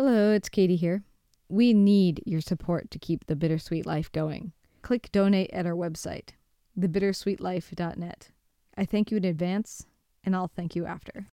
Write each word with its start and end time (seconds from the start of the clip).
Hello, 0.00 0.30
it's 0.30 0.48
Katy 0.48 0.76
here. 0.76 1.02
We 1.48 1.74
need 1.74 2.22
your 2.24 2.40
support 2.40 2.88
to 2.92 3.00
keep 3.00 3.26
the 3.26 3.34
Bittersweet 3.34 3.84
Life 3.84 4.12
going. 4.12 4.52
Click 4.80 5.10
donate 5.10 5.50
at 5.50 5.66
our 5.66 5.72
website, 5.72 6.34
thebittersweetlife.net. 6.78 8.28
I 8.76 8.84
thank 8.84 9.10
you 9.10 9.16
in 9.16 9.24
advance, 9.24 9.86
and 10.22 10.36
I'll 10.36 10.52
thank 10.54 10.76
you 10.76 10.86
after. 10.86 11.26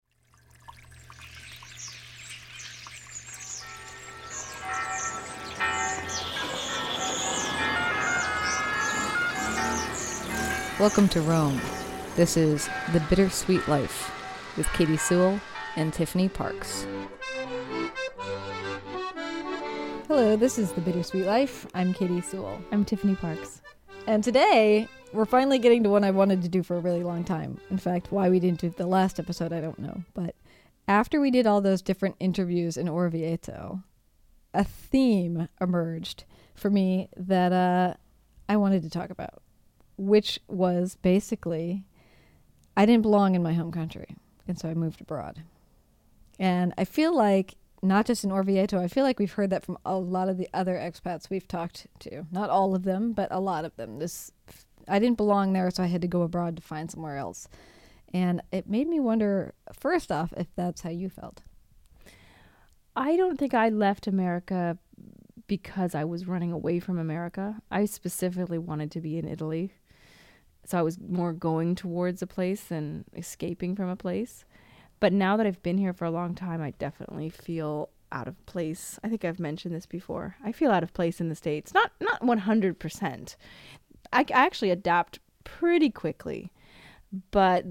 Welcome 10.81 11.09
to 11.11 11.21
Rome. 11.21 11.61
This 12.17 12.39
is 12.39 12.71
The 12.95 13.01
Bittersweet 13.11 13.69
Life 13.69 14.11
with 14.57 14.67
Katy 14.73 14.97
Sewall 14.97 15.39
and 15.77 15.93
Tiffany 15.93 16.31
Parks. 16.31 16.87
Hello, 20.07 20.37
this 20.37 20.59
is 20.59 20.71
The 20.71 20.83
Bittersweet 20.83 21.25
Life. 21.25 21.67
I'm 21.73 21.95
Katy 21.95 22.21
Sewall. 22.21 22.61
I'm 22.71 22.85
Tiffany 22.85 23.15
Parks. 23.15 23.63
And 24.07 24.23
today, 24.23 24.87
we're 25.15 25.25
finally 25.25 25.59
getting 25.59 25.83
to 25.83 25.89
one 25.89 26.05
I 26.05 26.11
wanted 26.11 26.43
to 26.43 26.49
do 26.51 26.63
for 26.63 26.77
a 26.77 26.81
really 26.81 27.03
long 27.03 27.25
time. 27.25 27.59
In 27.71 27.79
fact, 27.79 28.13
why 28.13 28.29
we 28.29 28.39
didn't 28.39 28.61
do 28.61 28.69
the 28.69 28.87
last 28.87 29.19
episode, 29.19 29.51
I 29.51 29.63
don't 29.63 29.79
know. 29.79 30.03
But 30.13 30.35
after 30.87 31.23
we 31.23 31.31
did 31.31 31.47
all 31.47 31.63
those 31.63 31.81
different 31.81 32.17
interviews 32.21 32.77
in 32.77 32.87
Orvieto, 32.87 33.83
a 34.53 34.63
theme 34.63 35.49
emerged 35.59 36.25
for 36.55 36.69
me 36.69 37.09
that 37.17 37.53
uh, 37.53 37.95
I 38.47 38.59
wanted 38.59 38.83
to 38.83 38.91
talk 38.91 39.09
about, 39.09 39.41
which 39.97 40.39
was 40.49 40.99
basically 41.01 41.83
I 42.77 42.85
didn't 42.85 43.03
belong 43.03 43.37
in 43.37 43.43
my 43.43 43.55
home 43.55 43.73
country. 43.73 44.17
And 44.47 44.59
so 44.59 44.69
I 44.69 44.75
moved 44.75 45.01
abroad. 45.01 45.43
And 46.39 46.75
I 46.77 46.85
feel 46.85 47.17
like 47.17 47.55
not 47.85 48.07
just 48.07 48.25
in 48.25 48.31
Orvieto, 48.31 48.79
I 48.83 48.89
feel 48.89 49.05
like 49.05 49.19
we've 49.19 49.33
heard 49.33 49.51
that 49.51 49.65
from 49.65 49.79
a 49.85 49.97
lot 49.97 50.29
of 50.29 50.39
the 50.39 50.49
other 50.55 50.75
expats 50.75 51.29
we've 51.29 51.47
talked 51.47 51.87
to. 52.01 52.27
Not 52.33 52.51
all 52.51 52.75
of 52.75 52.85
them, 52.85 53.13
but 53.13 53.29
a 53.31 53.41
lot 53.41 53.65
of 53.65 53.77
them. 53.77 53.99
This 53.99 54.33
I 54.89 54.99
didn't 54.99 55.17
belong 55.17 55.53
there, 55.53 55.71
so 55.71 55.83
I 55.83 55.87
had 55.87 56.03
to 56.03 56.09
go 56.09 56.23
abroad 56.23 56.57
to 56.57 56.63
find 56.63 56.91
somewhere 56.91 57.17
else. 57.17 57.49
And 58.13 58.43
it 58.53 58.69
made 58.69 58.89
me 58.89 59.01
wonder 59.01 59.55
first 59.73 60.11
off 60.11 60.33
if 60.37 60.47
that's 60.57 60.83
how 60.83 60.91
you 60.91 61.09
felt. 61.09 61.43
I 62.97 63.17
don't 63.17 63.39
think 63.39 63.55
I 63.55 63.69
left 63.71 64.07
America 64.07 64.79
because 65.47 65.95
I 65.95 66.05
was 66.05 66.27
running 66.27 66.53
away 66.53 66.81
from 66.81 66.99
America. 66.99 67.61
I 67.71 67.85
specifically 67.87 68.59
wanted 68.59 68.91
to 68.93 69.01
be 69.01 69.19
in 69.19 69.27
Italy. 69.27 69.73
So 70.65 70.79
I 70.79 70.83
was 70.83 70.99
more 70.99 71.33
going 71.33 71.75
towards 71.75 72.23
a 72.23 72.27
place 72.27 72.65
than 72.65 73.05
escaping 73.15 73.77
from 73.77 73.89
a 73.89 73.97
place. 73.97 74.45
But 75.05 75.13
now 75.13 75.37
that 75.37 75.47
I've 75.47 75.63
been 75.63 75.77
here 75.77 75.93
for 75.93 76.07
a 76.07 76.11
long 76.11 76.35
time, 76.35 76.63
I 76.63 76.71
definitely 76.71 77.29
feel 77.29 77.91
out 78.11 78.27
of 78.27 78.47
place. 78.47 78.99
I 79.05 79.11
think 79.11 79.23
I've 79.23 79.39
mentioned 79.39 79.75
this 79.75 79.85
before. 79.85 80.37
I 80.43 80.51
feel 80.51 80.71
out 80.71 80.83
of 80.83 80.95
place 80.95 81.21
in 81.21 81.29
the 81.29 81.35
states. 81.35 81.75
Not 81.75 81.93
not 82.01 82.23
100%. 82.23 83.37
I, 84.15 84.21
I 84.21 84.25
actually 84.31 84.71
adapt 84.71 85.19
pretty 85.45 85.91
quickly. 85.91 86.51
But 87.33 87.67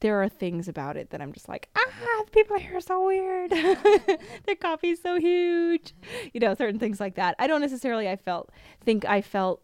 there 0.00 0.20
are 0.24 0.28
things 0.28 0.66
about 0.66 0.96
it 0.96 1.10
that 1.10 1.22
I'm 1.22 1.32
just 1.32 1.48
like, 1.48 1.68
ah, 1.76 2.22
the 2.24 2.32
people 2.32 2.58
here 2.58 2.78
are 2.78 2.80
so 2.80 3.06
weird. 3.06 3.52
Their 4.46 4.56
coffee's 4.60 5.00
so 5.00 5.20
huge. 5.20 5.94
You 6.34 6.40
know, 6.40 6.52
certain 6.56 6.80
things 6.80 6.98
like 6.98 7.14
that. 7.14 7.36
I 7.38 7.46
don't 7.46 7.60
necessarily 7.60 8.08
I 8.08 8.16
felt 8.16 8.50
think 8.80 9.04
I 9.04 9.20
felt 9.20 9.62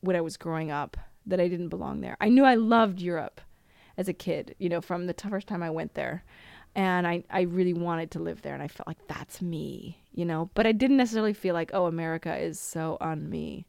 when 0.00 0.16
I 0.16 0.20
was 0.20 0.36
growing 0.36 0.72
up 0.72 0.96
that 1.26 1.38
I 1.38 1.46
didn't 1.46 1.68
belong 1.68 2.00
there. 2.00 2.16
I 2.20 2.28
knew 2.28 2.42
I 2.42 2.56
loved 2.56 3.00
Europe 3.00 3.40
as 3.96 4.08
a 4.08 4.12
kid, 4.12 4.56
you 4.58 4.68
know, 4.68 4.80
from 4.80 5.06
the 5.06 5.14
first 5.14 5.46
time 5.46 5.62
I 5.62 5.70
went 5.70 5.94
there 5.94 6.24
and 6.76 7.06
I, 7.06 7.24
I 7.30 7.40
really 7.40 7.72
wanted 7.72 8.10
to 8.12 8.18
live 8.18 8.42
there 8.42 8.52
and 8.52 8.62
I 8.62 8.68
felt 8.68 8.86
like 8.86 9.08
that's 9.08 9.40
me, 9.40 9.98
you 10.12 10.26
know. 10.26 10.50
But 10.52 10.66
I 10.66 10.72
didn't 10.72 10.98
necessarily 10.98 11.32
feel 11.32 11.54
like, 11.54 11.70
oh, 11.72 11.86
America 11.86 12.36
is 12.36 12.60
so 12.60 12.98
on 13.00 13.30
me. 13.30 13.66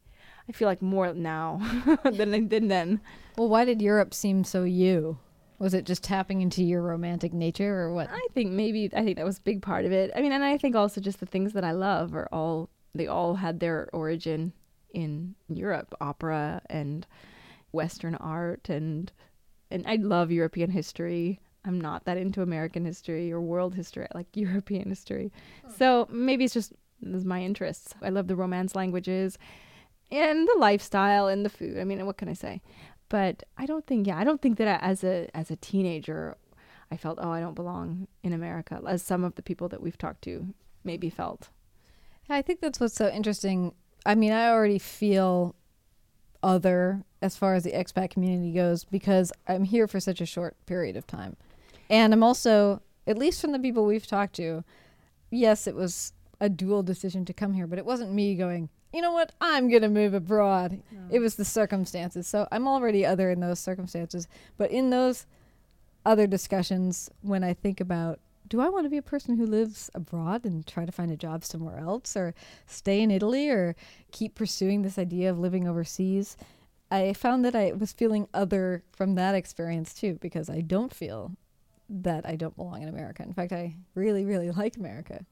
I 0.49 0.51
feel 0.51 0.67
like 0.67 0.81
more 0.81 1.13
now 1.13 1.61
than 2.03 2.33
I 2.33 2.41
did 2.41 2.69
then. 2.69 2.99
Well, 3.37 3.47
why 3.47 3.63
did 3.63 3.81
Europe 3.81 4.13
seem 4.13 4.43
so 4.43 4.63
you? 4.63 5.19
Was 5.57 5.73
it 5.73 5.85
just 5.85 6.03
tapping 6.03 6.41
into 6.41 6.63
your 6.63 6.81
romantic 6.81 7.33
nature 7.33 7.79
or 7.79 7.93
what? 7.93 8.09
I 8.11 8.27
think 8.33 8.51
maybe 8.51 8.91
I 8.93 9.03
think 9.03 9.15
that 9.15 9.25
was 9.25 9.39
a 9.39 9.41
big 9.41 9.61
part 9.61 9.85
of 9.85 9.93
it. 9.93 10.11
I 10.13 10.21
mean, 10.21 10.33
and 10.33 10.43
I 10.43 10.57
think 10.57 10.75
also 10.75 10.99
just 10.99 11.21
the 11.21 11.25
things 11.25 11.53
that 11.53 11.63
I 11.63 11.71
love 11.71 12.13
are 12.13 12.27
all 12.31 12.69
they 12.93 13.07
all 13.07 13.35
had 13.35 13.59
their 13.59 13.89
origin 13.93 14.51
in 14.93 15.35
Europe, 15.47 15.95
opera 16.01 16.61
and 16.69 17.07
Western 17.71 18.15
art 18.15 18.69
and 18.69 19.11
and 19.71 19.85
I 19.87 19.95
love 19.95 20.29
European 20.29 20.71
history. 20.71 21.39
I'm 21.65 21.79
not 21.79 22.05
that 22.05 22.17
into 22.17 22.41
American 22.41 22.85
history 22.85 23.31
or 23.31 23.41
world 23.41 23.75
history. 23.75 24.07
Like 24.13 24.27
European 24.33 24.89
history. 24.89 25.31
Hmm. 25.65 25.71
So 25.77 26.07
maybe 26.09 26.45
it's 26.45 26.53
just 26.53 26.73
my 27.01 27.41
interests. 27.41 27.93
I 28.01 28.09
love 28.09 28.27
the 28.27 28.35
Romance 28.35 28.75
languages 28.75 29.37
and 30.11 30.47
the 30.47 30.55
lifestyle 30.57 31.27
and 31.27 31.45
the 31.45 31.49
food. 31.49 31.77
I 31.77 31.83
mean, 31.83 32.05
what 32.05 32.17
can 32.17 32.29
I 32.29 32.33
say? 32.33 32.61
But 33.09 33.43
I 33.57 33.65
don't 33.65 33.85
think 33.85 34.07
yeah, 34.07 34.17
I 34.17 34.23
don't 34.23 34.41
think 34.41 34.57
that 34.57 34.67
I, 34.67 34.85
as 34.85 35.03
a 35.03 35.29
as 35.33 35.49
a 35.51 35.55
teenager 35.55 36.37
I 36.91 36.97
felt 36.97 37.19
oh, 37.21 37.31
I 37.31 37.39
don't 37.39 37.53
belong 37.53 38.07
in 38.23 38.33
America 38.33 38.81
as 38.87 39.01
some 39.01 39.23
of 39.23 39.35
the 39.35 39.41
people 39.41 39.69
that 39.69 39.81
we've 39.81 39.97
talked 39.97 40.21
to 40.23 40.53
maybe 40.83 41.09
felt. 41.09 41.49
I 42.29 42.41
think 42.41 42.59
that's 42.59 42.79
what's 42.79 42.95
so 42.95 43.09
interesting. 43.09 43.73
I 44.05 44.15
mean, 44.15 44.33
I 44.33 44.49
already 44.49 44.79
feel 44.79 45.55
other 46.43 47.03
as 47.21 47.35
far 47.35 47.55
as 47.55 47.63
the 47.63 47.71
expat 47.71 48.09
community 48.09 48.51
goes 48.51 48.83
because 48.83 49.31
I'm 49.47 49.63
here 49.63 49.87
for 49.87 49.99
such 49.99 50.21
a 50.21 50.25
short 50.25 50.55
period 50.65 50.95
of 50.95 51.07
time. 51.07 51.35
And 51.89 52.13
I'm 52.13 52.23
also, 52.23 52.81
at 53.05 53.17
least 53.17 53.41
from 53.41 53.51
the 53.51 53.59
people 53.59 53.85
we've 53.85 54.07
talked 54.07 54.35
to, 54.35 54.63
yes, 55.29 55.67
it 55.67 55.75
was 55.75 56.13
a 56.39 56.49
dual 56.49 56.83
decision 56.83 57.25
to 57.25 57.33
come 57.33 57.53
here, 57.53 57.67
but 57.67 57.79
it 57.79 57.85
wasn't 57.85 58.13
me 58.13 58.35
going, 58.35 58.69
you 58.93 59.01
know 59.01 59.11
what, 59.11 59.31
I'm 59.41 59.69
going 59.69 59.81
to 59.81 59.89
move 59.89 60.13
abroad. 60.13 60.81
No. 60.91 60.99
It 61.09 61.19
was 61.19 61.35
the 61.35 61.45
circumstances. 61.45 62.27
So 62.27 62.47
I'm 62.51 62.67
already 62.67 63.05
other 63.05 63.29
in 63.29 63.39
those 63.39 63.59
circumstances. 63.59 64.27
But 64.57 64.71
in 64.71 64.89
those 64.89 65.25
other 66.05 66.27
discussions, 66.27 67.09
when 67.21 67.43
I 67.43 67.53
think 67.53 67.81
about, 67.81 68.19
do 68.47 68.61
I 68.61 68.69
want 68.69 68.85
to 68.85 68.89
be 68.89 68.97
a 68.97 69.01
person 69.01 69.35
who 69.35 69.45
lives 69.45 69.89
abroad 69.93 70.45
and 70.45 70.65
try 70.65 70.85
to 70.85 70.91
find 70.91 71.11
a 71.11 71.17
job 71.17 71.43
somewhere 71.43 71.79
else 71.79 72.15
or 72.15 72.33
stay 72.65 73.01
in 73.01 73.11
Italy 73.11 73.49
or 73.49 73.75
keep 74.11 74.35
pursuing 74.35 74.81
this 74.81 74.97
idea 74.97 75.29
of 75.29 75.39
living 75.39 75.67
overseas? 75.67 76.37
I 76.89 77.11
found 77.11 77.43
that 77.43 77.55
I 77.55 77.73
was 77.73 77.91
feeling 77.91 78.29
other 78.33 78.83
from 78.93 79.15
that 79.15 79.35
experience 79.35 79.93
too 79.93 80.17
because 80.21 80.49
I 80.49 80.61
don't 80.61 80.93
feel 80.93 81.33
that 81.89 82.25
I 82.25 82.35
don't 82.35 82.55
belong 82.55 82.81
in 82.81 82.89
America. 82.89 83.23
In 83.23 83.33
fact, 83.33 83.51
I 83.51 83.75
really, 83.95 84.25
really 84.25 84.51
like 84.63 84.77
America. 84.77 85.25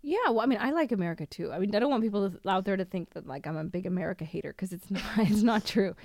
Yeah, 0.00 0.28
well, 0.28 0.40
I 0.40 0.46
mean, 0.46 0.58
I 0.60 0.70
like 0.70 0.92
America 0.92 1.26
too. 1.26 1.50
I 1.50 1.58
mean, 1.58 1.74
I 1.74 1.80
don't 1.80 1.90
want 1.90 2.02
people 2.04 2.32
out 2.46 2.64
there 2.64 2.76
to 2.76 2.84
think 2.84 3.10
that 3.14 3.26
like 3.26 3.46
I'm 3.46 3.56
a 3.56 3.64
big 3.64 3.84
America 3.84 4.24
hater 4.24 4.52
because 4.52 4.72
it's 4.72 4.90
not. 4.90 5.02
It's 5.18 5.42
not 5.42 5.64
true. 5.64 5.96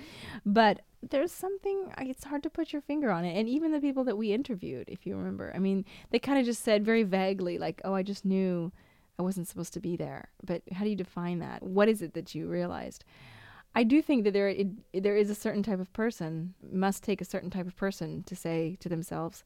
But 0.44 0.80
there's 1.10 1.30
something. 1.30 1.92
It's 1.98 2.24
hard 2.24 2.42
to 2.42 2.50
put 2.50 2.72
your 2.72 2.82
finger 2.82 3.10
on 3.10 3.24
it. 3.24 3.38
And 3.38 3.48
even 3.48 3.72
the 3.72 3.80
people 3.80 4.04
that 4.04 4.18
we 4.18 4.32
interviewed, 4.32 4.88
if 4.88 5.06
you 5.06 5.16
remember, 5.16 5.52
I 5.54 5.58
mean, 5.58 5.84
they 6.10 6.18
kind 6.18 6.38
of 6.38 6.44
just 6.44 6.64
said 6.64 6.84
very 6.84 7.04
vaguely, 7.04 7.56
like, 7.58 7.80
"Oh, 7.84 7.94
I 7.94 8.02
just 8.02 8.24
knew 8.24 8.72
I 9.18 9.22
wasn't 9.22 9.46
supposed 9.46 9.72
to 9.74 9.80
be 9.80 9.96
there." 9.96 10.28
But 10.44 10.62
how 10.72 10.82
do 10.82 10.90
you 10.90 10.96
define 10.96 11.38
that? 11.38 11.62
What 11.62 11.88
is 11.88 12.02
it 12.02 12.14
that 12.14 12.34
you 12.34 12.48
realized? 12.48 13.04
I 13.74 13.82
do 13.82 14.00
think 14.00 14.24
that 14.24 14.32
there 14.32 14.48
it, 14.48 15.02
there 15.02 15.16
is 15.16 15.30
a 15.30 15.34
certain 15.34 15.62
type 15.62 15.80
of 15.80 15.92
person 15.92 16.54
must 16.72 17.02
take 17.02 17.20
a 17.20 17.24
certain 17.24 17.50
type 17.50 17.66
of 17.66 17.76
person 17.76 18.22
to 18.24 18.36
say 18.36 18.76
to 18.80 18.88
themselves, 18.88 19.44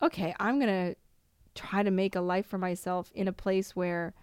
"Okay, 0.00 0.34
I'm 0.40 0.58
to 0.60 0.96
try 1.54 1.82
to 1.82 1.90
make 1.90 2.16
a 2.16 2.20
life 2.20 2.46
for 2.46 2.58
myself 2.58 3.10
in 3.14 3.28
a 3.28 3.32
place 3.32 3.76
where 3.76 4.14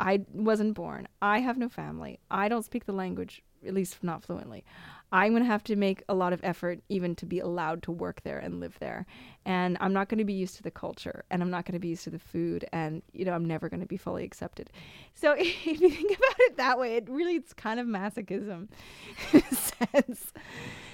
I 0.00 0.24
wasn't 0.32 0.74
born. 0.74 1.06
I 1.20 1.40
have 1.40 1.58
no 1.58 1.68
family. 1.68 2.18
I 2.30 2.48
don't 2.48 2.64
speak 2.64 2.86
the 2.86 2.92
language, 2.92 3.42
at 3.66 3.74
least 3.74 4.02
not 4.02 4.22
fluently. 4.22 4.64
I'm 5.12 5.32
going 5.32 5.42
to 5.42 5.46
have 5.46 5.62
to 5.64 5.76
make 5.76 6.02
a 6.08 6.14
lot 6.14 6.32
of 6.32 6.40
effort 6.42 6.80
even 6.88 7.14
to 7.16 7.26
be 7.26 7.38
allowed 7.38 7.82
to 7.82 7.92
work 7.92 8.22
there 8.22 8.38
and 8.38 8.60
live 8.60 8.78
there. 8.80 9.04
And 9.44 9.76
I'm 9.78 9.92
not 9.92 10.08
going 10.08 10.18
to 10.18 10.24
be 10.24 10.32
used 10.32 10.56
to 10.56 10.62
the 10.62 10.70
culture 10.70 11.24
and 11.30 11.42
I'm 11.42 11.50
not 11.50 11.66
going 11.66 11.74
to 11.74 11.78
be 11.78 11.88
used 11.88 12.04
to 12.04 12.10
the 12.10 12.18
food 12.18 12.64
and 12.72 13.02
you 13.12 13.26
know 13.26 13.32
I'm 13.32 13.44
never 13.44 13.68
going 13.68 13.80
to 13.80 13.86
be 13.86 13.98
fully 13.98 14.24
accepted. 14.24 14.70
So 15.14 15.32
if 15.38 15.66
you 15.66 15.90
think 15.90 16.16
about 16.16 16.36
it 16.38 16.56
that 16.56 16.78
way, 16.78 16.96
it 16.96 17.10
really 17.10 17.36
it's 17.36 17.52
kind 17.52 17.78
of 17.78 17.86
masochism 17.86 18.68
in 19.32 19.42
a 19.50 19.54
sense. 19.54 20.32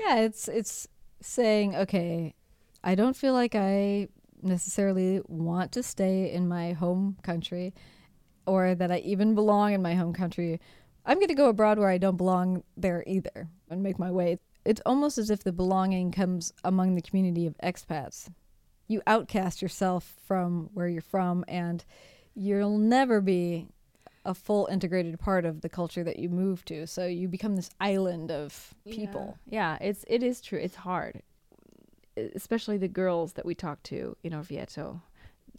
Yeah, 0.00 0.16
it's 0.16 0.48
it's 0.48 0.88
saying, 1.20 1.76
okay, 1.76 2.34
I 2.82 2.96
don't 2.96 3.16
feel 3.16 3.34
like 3.34 3.54
I 3.54 4.08
necessarily 4.42 5.20
want 5.28 5.72
to 5.72 5.82
stay 5.82 6.32
in 6.32 6.48
my 6.48 6.72
home 6.72 7.16
country 7.22 7.72
or 8.46 8.74
that 8.74 8.90
I 8.90 8.98
even 8.98 9.34
belong 9.34 9.74
in 9.74 9.82
my 9.82 9.94
home 9.94 10.12
country 10.12 10.60
I'm 11.08 11.16
going 11.16 11.28
to 11.28 11.34
go 11.34 11.48
abroad 11.48 11.78
where 11.78 11.88
I 11.88 11.96
don't 11.96 12.18
belong 12.18 12.62
there 12.76 13.02
either 13.06 13.48
and 13.70 13.82
make 13.82 13.98
my 13.98 14.10
way. 14.10 14.38
It's 14.66 14.82
almost 14.84 15.16
as 15.16 15.30
if 15.30 15.42
the 15.42 15.52
belonging 15.52 16.12
comes 16.12 16.52
among 16.62 16.94
the 16.94 17.00
community 17.00 17.46
of 17.46 17.56
expats. 17.64 18.28
You 18.88 19.00
outcast 19.06 19.62
yourself 19.62 20.16
from 20.26 20.68
where 20.74 20.86
you're 20.86 21.00
from, 21.00 21.46
and 21.48 21.82
you'll 22.34 22.76
never 22.76 23.22
be 23.22 23.68
a 24.26 24.34
full 24.34 24.68
integrated 24.70 25.18
part 25.18 25.46
of 25.46 25.62
the 25.62 25.70
culture 25.70 26.04
that 26.04 26.18
you 26.18 26.28
move 26.28 26.62
to. 26.66 26.86
So 26.86 27.06
you 27.06 27.26
become 27.26 27.56
this 27.56 27.70
island 27.80 28.30
of 28.30 28.74
people. 28.84 29.38
Yeah, 29.46 29.78
yeah 29.80 29.88
it's 29.88 30.04
it 30.08 30.22
is 30.22 30.42
true. 30.42 30.58
It's 30.58 30.76
hard, 30.76 31.22
especially 32.34 32.76
the 32.76 32.88
girls 32.88 33.32
that 33.34 33.46
we 33.46 33.54
talk 33.54 33.82
to 33.84 34.14
in 34.22 34.32
Orvieto, 34.34 35.00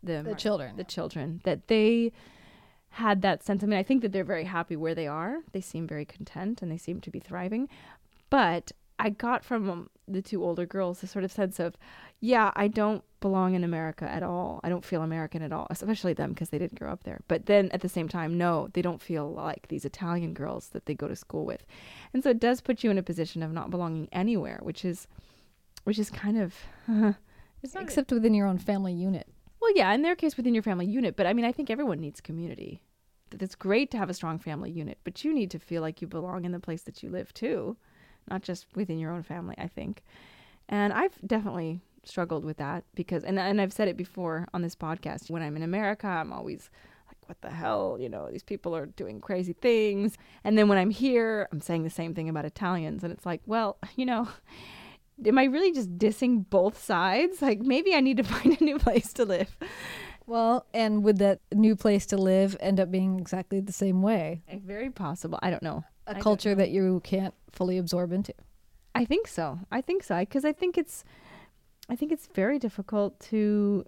the, 0.04 0.22
the 0.22 0.36
children, 0.36 0.78
the 0.78 0.84
children 0.84 1.42
that 1.44 1.68
they 1.68 2.12
had 2.92 3.22
that 3.22 3.44
sentiment. 3.44 3.74
I 3.74 3.78
mean, 3.78 3.80
I 3.80 3.84
think 3.84 4.02
that 4.02 4.12
they're 4.12 4.24
very 4.24 4.46
happy 4.46 4.76
where 4.76 4.96
they 4.96 5.08
are. 5.08 5.40
They 5.52 5.62
seem 5.62 5.88
very 5.88 6.06
content 6.06 6.62
and 6.62 6.72
they 6.72 6.78
seem 6.78 7.02
to 7.02 7.12
be 7.12 7.20
thriving. 7.20 7.70
But 8.30 8.72
I 8.98 9.10
got 9.10 9.46
from 9.46 9.70
um, 9.70 9.90
the 10.08 10.22
two 10.22 10.44
older 10.44 10.66
girls 10.66 11.02
a 11.04 11.08
sort 11.08 11.24
of 11.24 11.32
sense 11.32 11.60
of, 11.60 11.78
yeah, 12.20 12.52
I 12.56 12.68
don't 12.68 13.04
belong 13.22 13.54
in 13.54 13.64
America 13.64 14.10
at 14.10 14.24
all. 14.24 14.60
I 14.64 14.70
don't 14.70 14.84
feel 14.84 15.02
American 15.02 15.42
at 15.42 15.54
all, 15.54 15.68
especially 15.70 16.14
them 16.14 16.32
because 16.32 16.50
they 16.50 16.58
didn't 16.58 16.80
grow 16.80 16.92
up 16.92 17.04
there. 17.04 17.22
But 17.28 17.46
then 17.46 17.70
at 17.72 17.82
the 17.82 17.90
same 17.90 18.10
time, 18.10 18.38
no, 18.38 18.70
they 18.74 18.82
don't 18.82 19.02
feel 19.02 19.32
like 19.32 19.68
these 19.68 19.86
Italian 19.86 20.34
girls 20.34 20.70
that 20.70 20.86
they 20.86 20.94
go 20.94 21.08
to 21.08 21.16
school 21.16 21.46
with. 21.46 21.66
And 22.14 22.24
so 22.24 22.32
it 22.32 22.40
does 22.40 22.60
put 22.60 22.84
you 22.84 22.92
in 22.92 22.98
a 22.98 23.04
position 23.04 23.42
of 23.42 23.54
not 23.54 23.70
belonging 23.70 24.10
anywhere, 24.12 24.60
which 24.62 24.84
is 24.84 25.08
which 25.86 25.98
is 25.98 26.10
kind 26.10 26.38
of 26.38 26.54
it's 27.64 27.74
not 27.74 27.84
except 27.84 28.12
within 28.12 28.34
your 28.34 28.48
own 28.48 28.58
family 28.58 28.94
unit. 28.94 29.28
Well, 29.62 29.72
yeah, 29.76 29.94
in 29.94 30.02
their 30.02 30.16
case 30.16 30.38
within 30.38 30.54
your 30.54 30.64
family 30.64 30.86
unit, 30.86 31.16
but 31.16 31.26
I 31.26 31.34
mean, 31.34 31.46
I 31.46 31.52
think 31.52 31.70
everyone 31.70 32.00
needs 32.00 32.22
community. 32.22 32.82
It's 33.32 33.56
great 33.56 33.92
to 33.92 33.98
have 33.98 34.10
a 34.10 34.14
strong 34.14 34.40
family 34.40 34.72
unit, 34.72 34.98
but 35.04 35.24
you 35.24 35.34
need 35.34 35.52
to 35.52 35.60
feel 35.60 35.82
like 35.82 36.02
you 36.02 36.08
belong 36.08 36.46
in 36.46 36.52
the 36.52 36.60
place 36.60 36.82
that 36.84 37.04
you 37.04 37.10
live 37.10 37.34
too 37.34 37.78
not 38.30 38.42
just 38.42 38.66
within 38.76 39.00
your 39.00 39.12
own 39.12 39.24
family, 39.24 39.56
I 39.58 39.68
think. 39.68 40.04
And 40.68 40.94
I've 40.94 41.18
definitely 41.26 41.82
struggled 42.04 42.46
with 42.46 42.58
that 42.58 42.84
because 42.96 43.24
and 43.24 43.38
and 43.38 43.60
I've 43.60 43.74
said 43.74 43.88
it 43.88 43.98
before 43.98 44.48
on 44.54 44.62
this 44.62 44.76
podcast. 44.76 45.30
When 45.30 45.42
I'm 45.42 45.56
in 45.56 45.64
America, 45.64 46.08
I'm 46.08 46.32
always 46.32 46.70
like 47.08 47.18
what 47.28 47.42
the 47.42 47.50
hell, 47.50 47.98
you 48.00 48.10
know, 48.10 48.30
these 48.32 48.44
people 48.44 48.76
are 48.76 48.86
doing 48.86 49.20
crazy 49.20 49.54
things. 49.54 50.16
And 50.44 50.58
then 50.58 50.68
when 50.68 50.78
I'm 50.78 50.92
here, 50.92 51.48
I'm 51.52 51.62
saying 51.62 51.84
the 51.84 51.90
same 51.90 52.14
thing 52.14 52.30
about 52.30 52.46
Italians 52.46 53.04
and 53.04 53.12
it's 53.12 53.26
like, 53.26 53.42
well, 53.46 53.78
you 53.96 54.06
know, 54.06 54.28
am 55.26 55.38
I 55.38 55.46
really 55.46 55.72
just 55.72 55.98
dissing 55.98 56.50
both 56.50 56.84
sides? 56.84 57.42
Like 57.50 57.62
maybe 57.62 57.94
I 57.96 58.02
need 58.02 58.18
to 58.18 58.24
find 58.36 58.60
a 58.60 58.64
new 58.64 58.78
place 58.78 59.14
to 59.14 59.26
live. 59.26 59.56
Well, 60.28 60.68
and 60.74 61.04
would 61.04 61.18
that 61.18 61.40
new 61.54 61.76
place 61.76 62.06
to 62.08 62.18
live 62.18 62.56
end 62.60 62.80
up 62.80 62.92
being 62.92 63.20
exactly 63.20 63.60
the 63.60 63.74
same 63.74 64.04
way? 64.04 64.44
Eh, 64.48 64.60
very 64.64 64.92
possible. 64.92 65.40
I 65.42 65.50
don't 65.50 65.64
know 65.64 65.84
a 66.10 66.18
I 66.18 66.20
culture 66.20 66.56
that 66.56 66.72
you 66.72 67.02
can't 67.04 67.34
fully 67.52 67.78
absorb 67.78 68.12
into. 68.12 68.34
I 68.96 69.06
think 69.06 69.28
so. 69.28 69.60
I 69.72 69.82
think 69.82 70.04
so 70.04 70.20
because 70.20 70.44
I 70.44 70.52
think 70.52 70.78
it's 70.78 71.04
I 71.88 71.96
think 71.96 72.12
it's 72.12 72.28
very 72.28 72.60
difficult 72.60 73.20
to 73.32 73.86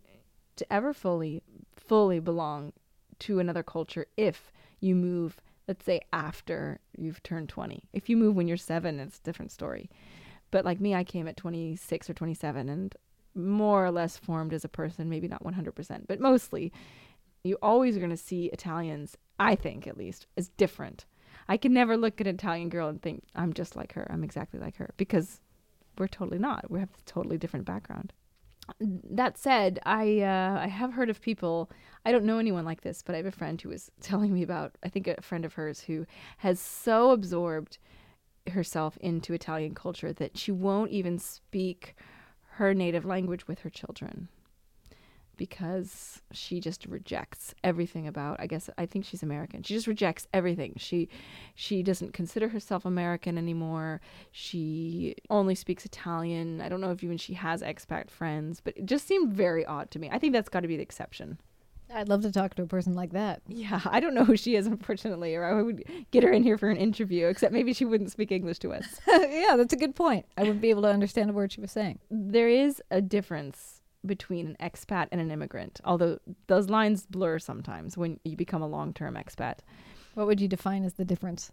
to 0.56 0.74
ever 0.74 0.94
fully 0.94 1.42
fully 1.76 2.20
belong 2.20 2.74
to 3.20 3.40
another 3.40 3.64
culture 3.64 4.06
if 4.16 4.52
you 4.80 4.96
move 4.96 5.38
let's 5.68 5.86
say 5.86 6.02
after 6.14 6.80
you've 6.98 7.22
turned 7.24 7.50
20. 7.50 7.84
If 7.94 8.10
you 8.10 8.18
move 8.18 8.36
when 8.36 8.48
you're 8.48 8.58
7 8.58 9.00
it's 9.00 9.18
a 9.18 9.24
different 9.24 9.52
story. 9.52 9.90
But 10.52 10.66
like 10.66 10.80
me 10.80 10.94
I 10.94 11.04
came 11.04 11.28
at 11.28 11.38
26 11.38 12.10
or 12.10 12.14
27 12.14 12.70
and 12.70 12.96
more 13.34 13.86
or 13.86 13.92
less 13.92 14.18
formed 14.18 14.54
as 14.54 14.66
a 14.66 14.70
person, 14.70 15.10
maybe 15.10 15.28
not 15.28 15.44
100%, 15.44 16.02
but 16.08 16.20
mostly 16.20 16.72
you 17.44 17.58
always 17.62 17.96
are 17.96 18.00
going 18.00 18.12
to 18.12 18.18
see 18.18 18.48
Italians, 18.48 19.18
I 19.40 19.56
think 19.56 19.88
at 19.88 19.98
least, 19.98 20.28
as 20.38 20.50
different 20.50 21.06
I 21.48 21.58
can 21.58 21.74
never 21.74 21.98
look 21.98 22.22
at 22.22 22.28
an 22.28 22.36
Italian 22.36 22.70
girl 22.70 22.88
and 22.88 23.02
think 23.02 23.24
I'm 23.36 23.54
just 23.54 23.76
like 23.76 23.94
her. 23.94 24.08
I'm 24.10 24.24
exactly 24.24 24.60
like 24.60 24.78
her 24.78 24.94
because 24.98 25.42
we're 25.98 26.08
totally 26.08 26.40
not. 26.40 26.70
We 26.70 26.80
have 26.80 26.90
a 26.90 27.02
totally 27.06 27.38
different 27.38 27.66
background. 27.66 28.14
That 28.80 29.38
said, 29.38 29.80
I 29.86 30.22
uh, 30.22 30.60
I 30.62 30.68
have 30.68 30.94
heard 30.94 31.10
of 31.10 31.20
people. 31.22 31.70
I 32.06 32.12
don't 32.12 32.24
know 32.24 32.38
anyone 32.38 32.64
like 32.64 32.82
this, 32.82 33.02
but 33.02 33.16
I 33.16 33.18
have 33.18 33.26
a 33.26 33.32
friend 33.32 33.62
who 33.62 33.70
was 33.70 33.92
telling 34.02 34.34
me 34.34 34.44
about. 34.44 34.78
I 34.84 34.90
think 34.90 35.08
a 35.08 35.22
friend 35.22 35.44
of 35.44 35.54
hers 35.54 35.82
who 35.82 36.06
has 36.38 36.60
so 36.60 37.12
absorbed 37.12 37.78
herself 38.50 38.98
into 38.98 39.34
Italian 39.34 39.76
culture 39.76 40.14
that 40.14 40.38
she 40.38 40.52
won't 40.52 40.92
even 40.92 41.20
speak 41.20 41.96
her 42.56 42.74
native 42.74 43.06
language 43.06 43.48
with 43.48 43.60
her 43.60 43.70
children 43.70 44.28
because 45.38 46.22
she 46.32 46.60
just 46.60 46.86
rejects 46.86 47.56
everything 47.64 48.08
about 48.08 48.40
I 48.40 48.46
guess 48.46 48.70
I 48.78 48.86
think 48.86 49.06
she's 49.06 49.24
American. 49.24 49.64
She 49.64 49.74
just 49.74 49.88
rejects 49.88 50.28
everything. 50.34 50.74
She 50.78 51.10
she 51.56 51.82
doesn't 51.82 52.14
consider 52.14 52.50
herself 52.50 52.86
American 52.86 53.40
anymore. 53.40 54.02
She 54.32 55.16
only 55.32 55.56
speaks 55.56 55.84
Italian. 55.84 56.62
I 56.62 56.70
don't 56.70 56.80
know 56.82 56.92
if 56.92 57.04
even 57.04 57.18
she 57.18 57.34
has 57.34 57.64
expat 57.64 58.12
friends, 58.12 58.62
but 58.64 58.78
it 58.78 58.86
just 58.86 59.08
seemed 59.08 59.34
very 59.34 59.66
odd 59.66 59.90
to 59.92 60.00
me. 60.00 60.10
I 60.12 60.20
think 60.20 60.34
that's 60.34 60.48
got 60.48 60.60
to 60.60 60.68
be 60.68 60.78
the 60.78 60.84
exception. 60.84 61.40
I'd 61.94 62.10
love 62.10 62.22
to 62.22 62.32
talk 62.32 62.56
to 62.56 62.64
a 62.64 62.68
person 62.68 62.94
like 62.94 63.12
that. 63.12 63.42
Yeah, 63.48 63.82
I 63.86 64.00
don't 64.00 64.14
know 64.14 64.26
who 64.26 64.38
she 64.38 64.56
is, 64.56 64.68
unfortunately, 64.68 65.36
or 65.36 65.46
I 65.46 65.62
would 65.62 65.84
get 66.12 66.24
her 66.24 66.32
in 66.32 66.44
here 66.44 66.58
for 66.58 66.70
an 66.70 66.78
interview, 66.78 67.28
except 67.28 67.54
maybe 67.54 67.74
she 67.74 67.86
wouldn't 67.86 68.12
speak 68.12 68.32
English 68.32 68.60
to 68.60 68.74
us. 68.74 69.00
yeah, 69.08 69.56
that's 69.58 69.74
a 69.74 69.78
good 69.78 69.96
point. 69.96 70.26
I 70.38 70.42
wouldn't 70.42 70.62
be 70.62 70.70
able 70.70 70.84
to 70.84 70.90
understand 70.90 71.30
a 71.30 71.34
word 71.34 71.52
she 71.52 71.62
was 71.62 71.72
saying. 71.72 72.00
There 72.10 72.50
is 72.50 72.82
a 72.92 73.02
difference 73.02 73.82
between 74.06 74.48
an 74.48 74.58
expat 74.60 75.08
and 75.12 75.22
an 75.22 75.32
immigrant, 75.32 75.80
although 75.84 76.20
those 76.48 76.70
lines 76.70 77.06
blur 77.06 77.40
sometimes 77.40 77.98
when 77.98 78.20
you 78.24 78.36
become 78.36 78.62
a 78.62 78.68
long 78.68 78.94
term 78.94 79.16
expat. 79.16 79.60
What 80.14 80.28
would 80.28 80.42
you 80.42 80.48
define 80.48 80.84
as 80.84 80.94
the 80.94 81.06
difference? 81.06 81.52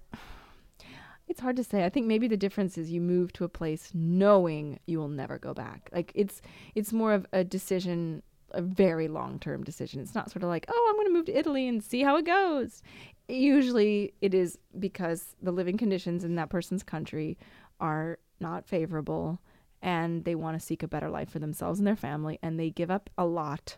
It's 1.29 1.40
hard 1.40 1.56
to 1.56 1.64
say. 1.64 1.85
I 1.85 1.90
think 1.90 2.06
maybe 2.06 2.26
the 2.26 2.38
difference 2.38 2.79
is 2.79 2.90
you 2.90 3.02
move 3.02 3.35
to 3.35 3.44
a 3.44 3.50
place 3.50 3.90
knowing 3.93 4.81
you 4.87 4.99
will 4.99 5.08
never 5.08 5.38
go 5.38 5.52
back. 5.52 5.90
Like 5.93 6.11
it's 6.14 6.40
it's 6.75 6.93
more 6.93 7.12
of 7.12 7.26
a 7.32 7.44
decision, 7.44 8.23
a 8.53 8.62
very 8.62 9.09
long 9.09 9.39
term 9.39 9.65
decision. 9.65 10.00
It's 10.00 10.15
not 10.15 10.31
sort 10.31 10.43
of 10.43 10.49
like, 10.49 10.67
oh, 10.69 10.87
I'm 10.89 10.97
going 10.97 11.06
to 11.06 11.12
move 11.12 11.27
to 11.27 11.39
Italy 11.39 11.69
and 11.69 11.83
see 11.83 12.03
how 12.03 12.17
it 12.17 12.27
goes. 12.27 12.83
Usually 13.29 14.15
it 14.21 14.35
is 14.35 14.59
because 14.79 15.37
the 15.43 15.53
living 15.53 15.77
conditions 15.77 16.25
in 16.25 16.37
that 16.37 16.50
person's 16.50 16.83
country 16.83 17.37
are 17.81 18.19
not 18.41 18.67
favorable 18.67 19.41
and 19.83 20.25
they 20.25 20.35
want 20.35 20.59
to 20.59 20.65
seek 20.65 20.83
a 20.83 20.89
better 20.89 21.11
life 21.11 21.31
for 21.31 21.39
themselves 21.39 21.79
and 21.79 21.87
their 21.87 21.97
family 21.97 22.39
and 22.43 22.59
they 22.59 22.71
give 22.71 22.91
up 22.91 23.11
a 23.19 23.25
lot 23.25 23.77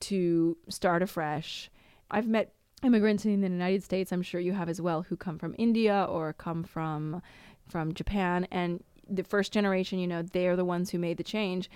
to 0.00 0.56
start 0.68 1.02
afresh. 1.02 1.70
I've 2.10 2.28
met 2.28 2.52
immigrants 2.82 3.24
in 3.24 3.40
the 3.40 3.48
United 3.48 3.82
States, 3.82 4.12
I'm 4.12 4.22
sure 4.22 4.40
you 4.40 4.52
have 4.52 4.68
as 4.68 4.80
well, 4.80 5.02
who 5.02 5.16
come 5.16 5.38
from 5.38 5.54
India 5.58 6.06
or 6.08 6.32
come 6.32 6.62
from 6.62 7.22
from 7.66 7.94
Japan 7.94 8.46
and 8.50 8.84
the 9.08 9.24
first 9.24 9.52
generation, 9.52 9.98
you 9.98 10.06
know, 10.06 10.22
they're 10.22 10.56
the 10.56 10.64
ones 10.64 10.90
who 10.90 10.98
made 10.98 11.16
the 11.16 11.24
change. 11.24 11.70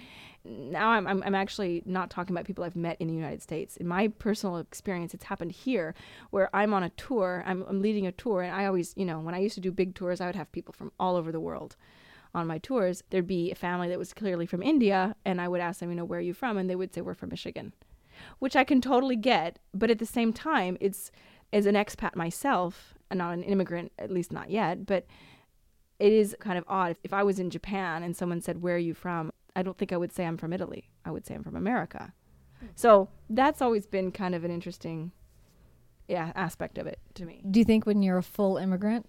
Now 0.45 0.91
I'm, 0.91 1.07
I'm, 1.07 1.23
I'm 1.25 1.35
actually 1.35 1.83
not 1.85 2.11
talking 2.11 2.35
about 2.35 2.45
people 2.45 2.65
I've 2.65 2.77
met 2.77 2.97
in 3.01 3.09
the 3.09 3.15
United 3.15 3.43
States. 3.43 3.77
In 3.77 3.87
my 3.87 4.09
personal 4.09 4.59
experience, 4.59 5.15
it's 5.15 5.25
happened 5.25 5.53
here 5.53 5.95
where 6.31 6.49
I'm 6.55 6.73
on 6.73 6.83
a 6.83 6.91
tour, 6.91 7.43
I'm, 7.47 7.65
I'm 7.69 7.83
leading 7.83 8.07
a 8.07 8.13
tour, 8.13 8.43
and 8.43 8.55
I 8.55 8.67
always, 8.67 8.95
you 8.97 9.05
know, 9.05 9.21
when 9.21 9.35
I 9.35 9.39
used 9.39 9.57
to 9.57 9.61
do 9.61 9.73
big 9.73 9.95
tours, 9.95 10.21
I 10.21 10.27
would 10.27 10.37
have 10.37 10.51
people 10.53 10.73
from 10.73 10.93
all 10.99 11.17
over 11.17 11.33
the 11.33 11.41
world 11.41 11.77
on 12.35 12.47
my 12.47 12.59
tours, 12.59 13.03
there'd 13.11 13.27
be 13.27 13.51
a 13.51 13.55
family 13.55 13.89
that 13.89 13.99
was 13.99 14.13
clearly 14.13 14.47
from 14.47 14.63
India, 14.63 15.17
and 15.25 15.41
I 15.41 15.49
would 15.49 15.61
ask 15.61 15.81
them, 15.81 15.91
you 15.91 15.97
know, 15.97 16.05
where 16.05 16.19
are 16.19 16.23
you 16.23 16.35
from? 16.35 16.59
And 16.59 16.69
they 16.69 16.77
would 16.77 16.95
say, 16.95 17.01
we're 17.01 17.15
from 17.15 17.31
Michigan, 17.31 17.73
which 18.39 18.57
I 18.57 18.65
can 18.65 18.81
totally 18.81 19.17
get. 19.17 19.59
But 19.75 19.91
at 19.91 19.99
the 19.99 20.07
same 20.07 20.33
time, 20.33 20.77
it's 20.81 21.11
as 21.53 21.67
an 21.67 21.75
expat 21.75 22.15
myself, 22.15 22.95
and 23.11 23.19
not 23.19 23.33
an 23.33 23.43
immigrant, 23.43 23.93
at 23.99 24.11
least 24.11 24.33
not 24.33 24.51
yet, 24.51 24.85
but 24.87 25.07
it 25.99 26.13
is 26.13 26.37
kind 26.41 26.59
of 26.59 26.65
odd. 26.69 26.97
If 27.03 27.13
I 27.13 27.23
was 27.23 27.39
in 27.39 27.51
Japan 27.51 28.03
and 28.03 28.17
someone 28.17 28.41
said, 28.41 28.63
where 28.63 28.77
are 28.77 28.79
you 28.79 28.95
from? 28.95 29.33
I 29.57 29.63
don't 29.63 29.77
think 29.77 29.93
I 29.93 29.97
would 29.97 30.13
say 30.13 30.25
I'm 30.25 30.37
from 30.37 30.53
Italy. 30.53 30.89
I 31.05 31.11
would 31.11 31.27
say 31.27 31.35
I'm 31.35 31.43
from 31.43 31.57
America. 31.57 32.13
So 32.75 33.09
that's 33.31 33.63
always 33.63 33.87
been 33.87 34.11
kind 34.13 34.35
of 34.35 34.45
an 34.45 34.51
interesting 34.51 35.13
yeah, 36.09 36.33
aspect 36.35 36.79
of 36.79 36.87
it 36.87 36.99
to 37.15 37.25
me. 37.25 37.43
Do 37.49 37.61
you 37.61 37.65
think 37.65 37.87
when 37.87 38.03
you're 38.03 38.19
a 38.19 38.23
full 38.23 38.57
immigrant, 38.57 39.07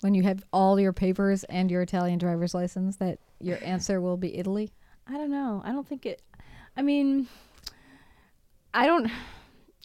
when 0.00 0.14
you 0.14 0.22
have 0.24 0.44
all 0.52 0.78
your 0.78 0.92
papers 0.92 1.44
and 1.44 1.70
your 1.70 1.82
Italian 1.82 2.18
driver's 2.18 2.54
license 2.54 2.96
that 2.96 3.18
your 3.40 3.58
answer 3.62 4.00
will 4.00 4.16
be 4.16 4.36
Italy? 4.36 4.72
I 5.06 5.12
don't 5.12 5.30
know. 5.30 5.62
I 5.64 5.72
don't 5.72 5.86
think 5.86 6.06
it. 6.06 6.22
I 6.76 6.82
mean, 6.82 7.28
I 8.74 8.86
don't. 8.86 9.10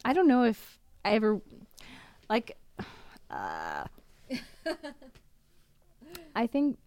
I 0.05 0.13
don't 0.13 0.27
know 0.27 0.43
if 0.43 0.79
I 1.05 1.13
ever 1.13 1.41
like. 2.29 2.57
Uh, 3.29 3.85
I 6.37 6.47
think. 6.47 6.77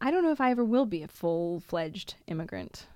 I 0.00 0.10
don't 0.10 0.22
know 0.22 0.30
if 0.32 0.40
I 0.40 0.50
ever 0.50 0.64
will 0.64 0.86
be 0.86 1.02
a 1.02 1.08
full 1.08 1.60
fledged 1.60 2.14
immigrant. 2.26 2.86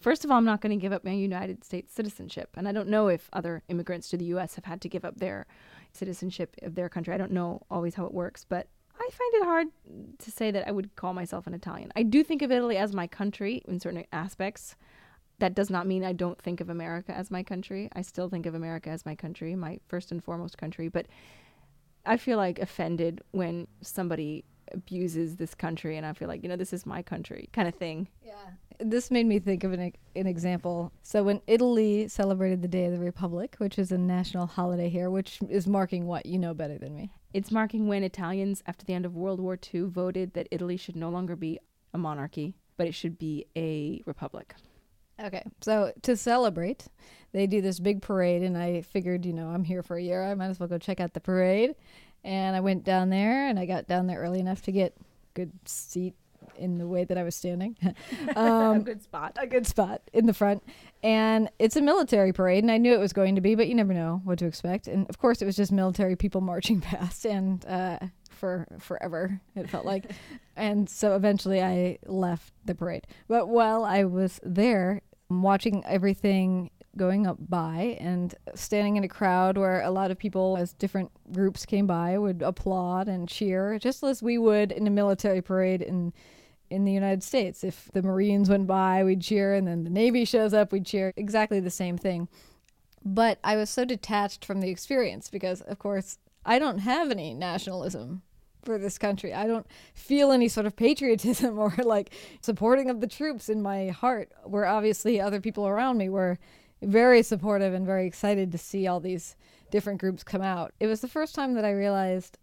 First 0.00 0.24
of 0.24 0.30
all, 0.30 0.38
I'm 0.38 0.44
not 0.44 0.60
going 0.60 0.76
to 0.76 0.80
give 0.80 0.92
up 0.92 1.04
my 1.04 1.12
United 1.12 1.62
States 1.62 1.92
citizenship. 1.92 2.50
And 2.56 2.66
I 2.66 2.72
don't 2.72 2.88
know 2.88 3.08
if 3.08 3.28
other 3.32 3.62
immigrants 3.68 4.08
to 4.10 4.16
the 4.16 4.24
U.S. 4.26 4.54
have 4.54 4.64
had 4.64 4.80
to 4.80 4.88
give 4.88 5.04
up 5.04 5.18
their 5.18 5.46
citizenship 5.92 6.56
of 6.62 6.74
their 6.74 6.88
country. 6.88 7.14
I 7.14 7.18
don't 7.18 7.32
know 7.32 7.62
always 7.70 7.94
how 7.94 8.06
it 8.06 8.14
works, 8.14 8.44
but 8.48 8.66
I 8.98 9.08
find 9.10 9.34
it 9.34 9.44
hard 9.44 9.66
to 10.18 10.30
say 10.30 10.50
that 10.50 10.66
I 10.66 10.72
would 10.72 10.94
call 10.96 11.12
myself 11.12 11.46
an 11.46 11.54
Italian. 11.54 11.92
I 11.94 12.02
do 12.02 12.24
think 12.24 12.42
of 12.42 12.50
Italy 12.50 12.76
as 12.76 12.94
my 12.94 13.06
country 13.06 13.62
in 13.66 13.78
certain 13.78 14.04
aspects. 14.12 14.76
That 15.38 15.54
does 15.54 15.70
not 15.70 15.86
mean 15.86 16.04
I 16.04 16.12
don't 16.12 16.40
think 16.40 16.60
of 16.60 16.70
America 16.70 17.12
as 17.12 17.30
my 17.30 17.42
country. 17.42 17.88
I 17.92 18.02
still 18.02 18.28
think 18.28 18.46
of 18.46 18.54
America 18.54 18.90
as 18.90 19.04
my 19.04 19.14
country, 19.14 19.54
my 19.56 19.80
first 19.88 20.12
and 20.12 20.22
foremost 20.22 20.58
country. 20.58 20.88
But 20.88 21.06
I 22.04 22.16
feel 22.16 22.36
like 22.36 22.58
offended 22.58 23.20
when 23.30 23.66
somebody 23.80 24.44
abuses 24.74 25.36
this 25.36 25.54
country 25.54 25.96
and 25.96 26.06
I 26.06 26.12
feel 26.12 26.28
like, 26.28 26.42
you 26.42 26.48
know, 26.48 26.56
this 26.56 26.72
is 26.72 26.86
my 26.86 27.02
country 27.02 27.48
kind 27.52 27.68
of 27.68 27.74
thing. 27.74 28.08
Yeah. 28.24 28.32
This 28.78 29.10
made 29.10 29.26
me 29.26 29.38
think 29.38 29.64
of 29.64 29.72
an, 29.72 29.92
an 30.16 30.26
example. 30.26 30.92
So 31.02 31.22
when 31.22 31.40
Italy 31.46 32.08
celebrated 32.08 32.62
the 32.62 32.68
Day 32.68 32.86
of 32.86 32.92
the 32.92 32.98
Republic, 32.98 33.56
which 33.58 33.78
is 33.78 33.92
a 33.92 33.98
national 33.98 34.46
holiday 34.46 34.88
here, 34.88 35.10
which 35.10 35.38
is 35.48 35.66
marking 35.66 36.06
what? 36.06 36.26
You 36.26 36.38
know 36.38 36.54
better 36.54 36.78
than 36.78 36.96
me. 36.96 37.12
It's 37.32 37.50
marking 37.50 37.86
when 37.86 38.02
Italians, 38.02 38.62
after 38.66 38.84
the 38.84 38.94
end 38.94 39.06
of 39.06 39.14
World 39.14 39.40
War 39.40 39.58
II, 39.72 39.82
voted 39.82 40.34
that 40.34 40.48
Italy 40.50 40.76
should 40.76 40.96
no 40.96 41.10
longer 41.10 41.36
be 41.36 41.58
a 41.94 41.98
monarchy, 41.98 42.54
but 42.76 42.86
it 42.86 42.94
should 42.94 43.18
be 43.18 43.46
a 43.56 44.02
republic. 44.06 44.54
Okay, 45.22 45.44
so 45.60 45.92
to 46.02 46.16
celebrate, 46.16 46.86
they 47.32 47.46
do 47.46 47.60
this 47.60 47.78
big 47.78 48.02
parade, 48.02 48.42
and 48.42 48.58
I 48.58 48.80
figured, 48.80 49.24
you 49.24 49.32
know, 49.32 49.48
I'm 49.48 49.64
here 49.64 49.82
for 49.82 49.96
a 49.96 50.02
year. 50.02 50.24
I 50.24 50.34
might 50.34 50.46
as 50.46 50.58
well 50.58 50.68
go 50.68 50.78
check 50.78 51.00
out 51.00 51.14
the 51.14 51.20
parade. 51.20 51.74
And 52.24 52.54
I 52.54 52.60
went 52.60 52.84
down 52.84 53.10
there, 53.10 53.48
and 53.48 53.58
I 53.58 53.66
got 53.66 53.88
down 53.88 54.06
there 54.06 54.20
early 54.20 54.40
enough 54.40 54.62
to 54.62 54.72
get 54.72 54.94
good 55.34 55.52
seat 55.64 56.14
in 56.56 56.78
the 56.78 56.86
way 56.86 57.04
that 57.04 57.18
I 57.18 57.22
was 57.22 57.34
standing. 57.34 57.76
um, 58.36 58.76
a 58.76 58.80
good 58.80 59.02
spot. 59.02 59.36
a 59.40 59.46
good 59.46 59.66
spot 59.66 60.02
in 60.12 60.26
the 60.26 60.34
front. 60.34 60.62
And 61.02 61.50
it's 61.58 61.76
a 61.76 61.82
military 61.82 62.32
parade, 62.32 62.62
and 62.62 62.70
I 62.70 62.78
knew 62.78 62.92
it 62.92 63.00
was 63.00 63.12
going 63.12 63.34
to 63.34 63.40
be, 63.40 63.54
but 63.54 63.68
you 63.68 63.74
never 63.74 63.94
know 63.94 64.20
what 64.24 64.38
to 64.38 64.46
expect. 64.46 64.86
And 64.86 65.08
of 65.08 65.18
course, 65.18 65.42
it 65.42 65.46
was 65.46 65.56
just 65.56 65.72
military 65.72 66.16
people 66.16 66.40
marching 66.52 66.80
past, 66.80 67.24
and 67.24 67.64
uh, 67.66 67.98
for 68.30 68.66
forever 68.78 69.40
it 69.54 69.68
felt 69.68 69.84
like. 69.84 70.10
and 70.56 70.88
so 70.88 71.16
eventually, 71.16 71.62
I 71.62 71.98
left 72.06 72.52
the 72.64 72.74
parade. 72.74 73.06
But 73.28 73.48
while 73.48 73.84
I 73.84 74.04
was 74.04 74.40
there, 74.42 75.02
watching 75.28 75.84
everything 75.86 76.70
going 76.96 77.26
up 77.26 77.36
by 77.48 77.96
and 78.00 78.34
standing 78.54 78.96
in 78.96 79.04
a 79.04 79.08
crowd 79.08 79.56
where 79.56 79.80
a 79.82 79.90
lot 79.90 80.10
of 80.10 80.18
people 80.18 80.56
as 80.58 80.72
different 80.74 81.10
groups 81.32 81.64
came 81.64 81.86
by 81.86 82.18
would 82.18 82.42
applaud 82.42 83.08
and 83.08 83.28
cheer 83.28 83.78
just 83.78 84.02
as 84.02 84.22
we 84.22 84.36
would 84.36 84.70
in 84.72 84.86
a 84.86 84.90
military 84.90 85.40
parade 85.40 85.80
in 85.80 86.12
in 86.72 86.84
the 86.84 86.92
United 86.92 87.22
States. 87.22 87.62
If 87.62 87.90
the 87.92 88.02
Marines 88.02 88.48
went 88.48 88.66
by, 88.66 89.04
we'd 89.04 89.20
cheer, 89.20 89.54
and 89.54 89.68
then 89.68 89.84
the 89.84 89.90
Navy 89.90 90.24
shows 90.24 90.54
up, 90.54 90.72
we'd 90.72 90.86
cheer. 90.86 91.12
Exactly 91.16 91.60
the 91.60 91.70
same 91.70 91.98
thing. 91.98 92.28
But 93.04 93.38
I 93.44 93.56
was 93.56 93.68
so 93.68 93.84
detached 93.84 94.44
from 94.44 94.60
the 94.60 94.70
experience 94.70 95.28
because, 95.28 95.60
of 95.60 95.78
course, 95.78 96.18
I 96.46 96.58
don't 96.58 96.78
have 96.78 97.10
any 97.10 97.34
nationalism 97.34 98.22
for 98.64 98.78
this 98.78 98.96
country. 98.96 99.34
I 99.34 99.46
don't 99.46 99.66
feel 99.92 100.32
any 100.32 100.48
sort 100.48 100.66
of 100.66 100.74
patriotism 100.74 101.58
or 101.58 101.74
like 101.84 102.14
supporting 102.40 102.88
of 102.88 103.00
the 103.00 103.06
troops 103.06 103.48
in 103.48 103.60
my 103.60 103.88
heart, 103.88 104.32
where 104.44 104.64
obviously 104.64 105.20
other 105.20 105.40
people 105.40 105.66
around 105.66 105.98
me 105.98 106.08
were 106.08 106.38
very 106.82 107.22
supportive 107.22 107.74
and 107.74 107.86
very 107.86 108.06
excited 108.06 108.52
to 108.52 108.58
see 108.58 108.86
all 108.86 109.00
these 109.00 109.36
different 109.70 110.00
groups 110.00 110.22
come 110.22 110.42
out. 110.42 110.72
It 110.80 110.86
was 110.86 111.00
the 111.00 111.08
first 111.08 111.34
time 111.34 111.54
that 111.54 111.64
I 111.64 111.72
realized 111.72 112.38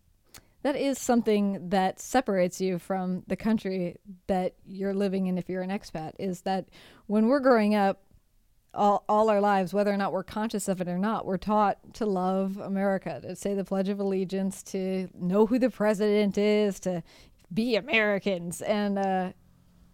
that 0.61 0.75
is 0.75 0.99
something 0.99 1.69
that 1.69 1.99
separates 1.99 2.59
you 2.59 2.79
from 2.79 3.23
the 3.27 3.35
country 3.35 3.97
that 4.27 4.55
you're 4.65 4.93
living 4.93 5.27
in 5.27 5.37
if 5.37 5.49
you're 5.49 5.61
an 5.61 5.69
expat 5.69 6.13
is 6.19 6.41
that 6.41 6.65
when 7.07 7.27
we're 7.27 7.39
growing 7.39 7.75
up 7.75 8.01
all, 8.73 9.03
all 9.09 9.29
our 9.29 9.41
lives 9.41 9.73
whether 9.73 9.91
or 9.91 9.97
not 9.97 10.11
we're 10.11 10.23
conscious 10.23 10.67
of 10.67 10.79
it 10.79 10.87
or 10.87 10.97
not 10.97 11.25
we're 11.25 11.37
taught 11.37 11.77
to 11.93 12.05
love 12.05 12.57
america 12.57 13.19
to 13.21 13.35
say 13.35 13.55
the 13.55 13.63
pledge 13.63 13.89
of 13.89 13.99
allegiance 13.99 14.61
to 14.61 15.09
know 15.15 15.47
who 15.47 15.57
the 15.57 15.71
president 15.71 16.37
is 16.37 16.79
to 16.79 17.01
be 17.51 17.75
americans 17.75 18.61
and 18.61 18.99
uh, 18.99 19.31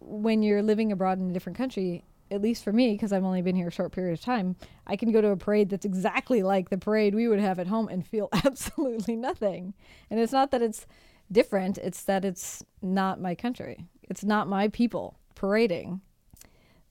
when 0.00 0.42
you're 0.42 0.62
living 0.62 0.92
abroad 0.92 1.18
in 1.18 1.30
a 1.30 1.32
different 1.32 1.56
country 1.56 2.04
at 2.30 2.42
least 2.42 2.64
for 2.64 2.72
me, 2.72 2.92
because 2.92 3.12
I've 3.12 3.24
only 3.24 3.42
been 3.42 3.56
here 3.56 3.68
a 3.68 3.72
short 3.72 3.92
period 3.92 4.12
of 4.12 4.20
time, 4.20 4.56
I 4.86 4.96
can 4.96 5.12
go 5.12 5.20
to 5.20 5.28
a 5.28 5.36
parade 5.36 5.70
that's 5.70 5.84
exactly 5.84 6.42
like 6.42 6.70
the 6.70 6.78
parade 6.78 7.14
we 7.14 7.28
would 7.28 7.40
have 7.40 7.58
at 7.58 7.66
home 7.66 7.88
and 7.88 8.06
feel 8.06 8.28
absolutely 8.44 9.16
nothing. 9.16 9.74
And 10.10 10.18
it's 10.20 10.32
not 10.32 10.50
that 10.50 10.62
it's 10.62 10.86
different, 11.30 11.78
it's 11.78 12.02
that 12.04 12.24
it's 12.24 12.64
not 12.82 13.20
my 13.20 13.34
country. 13.34 13.86
It's 14.02 14.24
not 14.24 14.48
my 14.48 14.68
people 14.68 15.18
parading. 15.34 16.00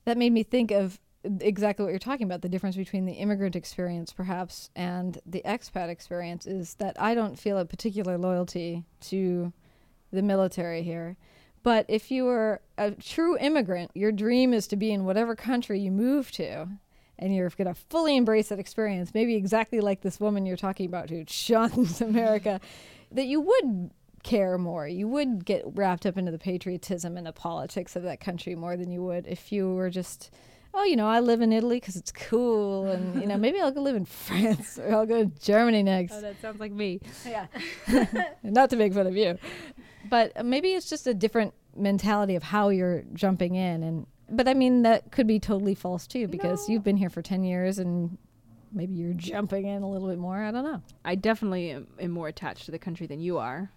That 0.04 0.18
made 0.18 0.32
me 0.32 0.42
think 0.42 0.70
of 0.70 1.00
exactly 1.40 1.84
what 1.84 1.90
you're 1.90 1.98
talking 1.98 2.26
about 2.26 2.42
the 2.42 2.48
difference 2.48 2.76
between 2.76 3.04
the 3.04 3.14
immigrant 3.14 3.56
experience, 3.56 4.12
perhaps, 4.12 4.70
and 4.76 5.18
the 5.26 5.42
expat 5.44 5.88
experience 5.88 6.46
is 6.46 6.74
that 6.74 7.00
I 7.00 7.14
don't 7.14 7.38
feel 7.38 7.58
a 7.58 7.64
particular 7.64 8.16
loyalty 8.16 8.84
to 9.02 9.52
the 10.12 10.22
military 10.22 10.82
here. 10.82 11.16
But 11.66 11.86
if 11.88 12.12
you 12.12 12.26
were 12.26 12.60
a 12.78 12.92
true 12.92 13.36
immigrant, 13.38 13.90
your 13.92 14.12
dream 14.12 14.54
is 14.54 14.68
to 14.68 14.76
be 14.76 14.92
in 14.92 15.04
whatever 15.04 15.34
country 15.34 15.80
you 15.80 15.90
move 15.90 16.30
to, 16.30 16.68
and 17.18 17.34
you're 17.34 17.50
going 17.50 17.66
to 17.66 17.74
fully 17.74 18.16
embrace 18.16 18.50
that 18.50 18.60
experience, 18.60 19.12
maybe 19.12 19.34
exactly 19.34 19.80
like 19.80 20.02
this 20.02 20.20
woman 20.20 20.46
you're 20.46 20.56
talking 20.56 20.86
about 20.86 21.10
who 21.10 21.24
shuns 21.26 22.00
America, 22.00 22.60
that 23.10 23.26
you 23.26 23.40
would 23.40 23.90
care 24.22 24.56
more. 24.58 24.86
You 24.86 25.08
would 25.08 25.44
get 25.44 25.64
wrapped 25.66 26.06
up 26.06 26.16
into 26.16 26.30
the 26.30 26.38
patriotism 26.38 27.16
and 27.16 27.26
the 27.26 27.32
politics 27.32 27.96
of 27.96 28.04
that 28.04 28.20
country 28.20 28.54
more 28.54 28.76
than 28.76 28.92
you 28.92 29.02
would 29.02 29.26
if 29.26 29.50
you 29.50 29.74
were 29.74 29.90
just, 29.90 30.30
oh, 30.72 30.84
you 30.84 30.94
know, 30.94 31.08
I 31.08 31.18
live 31.18 31.40
in 31.40 31.52
Italy 31.52 31.80
because 31.80 31.96
it's 31.96 32.12
cool, 32.12 32.86
and 32.86 33.20
you 33.20 33.26
know, 33.26 33.36
maybe 33.36 33.60
I'll 33.60 33.72
go 33.72 33.82
live 33.82 33.96
in 33.96 34.04
France 34.04 34.78
or 34.78 34.94
I'll 34.94 35.04
go 35.04 35.24
to 35.24 35.30
Germany 35.40 35.82
next. 35.82 36.12
Oh, 36.12 36.20
that 36.20 36.40
sounds 36.40 36.60
like 36.60 36.70
me. 36.70 37.00
Yeah, 37.26 37.48
not 38.44 38.70
to 38.70 38.76
make 38.76 38.94
fun 38.94 39.08
of 39.08 39.16
you 39.16 39.36
but 40.08 40.44
maybe 40.44 40.68
it's 40.72 40.88
just 40.88 41.06
a 41.06 41.14
different 41.14 41.54
mentality 41.76 42.34
of 42.36 42.42
how 42.42 42.68
you're 42.70 43.02
jumping 43.12 43.54
in 43.54 43.82
and 43.82 44.06
but 44.30 44.48
i 44.48 44.54
mean 44.54 44.82
that 44.82 45.10
could 45.12 45.26
be 45.26 45.38
totally 45.38 45.74
false 45.74 46.06
too 46.06 46.26
because 46.26 46.68
No. 46.68 46.72
you've 46.74 46.84
been 46.84 46.96
here 46.96 47.10
for 47.10 47.22
10 47.22 47.44
years 47.44 47.78
and 47.78 48.16
maybe 48.72 48.94
you're 48.94 49.12
jumping 49.12 49.66
in 49.66 49.82
a 49.82 49.88
little 49.90 50.08
bit 50.08 50.18
more 50.18 50.42
i 50.42 50.50
don't 50.50 50.64
know 50.64 50.82
I 51.04 51.14
definitely 51.14 51.70
am, 51.70 51.86
am 52.00 52.10
more 52.10 52.28
attached 52.28 52.64
to 52.66 52.70
the 52.70 52.78
country 52.78 53.06
than 53.06 53.20
you 53.20 53.38
are, 53.38 53.70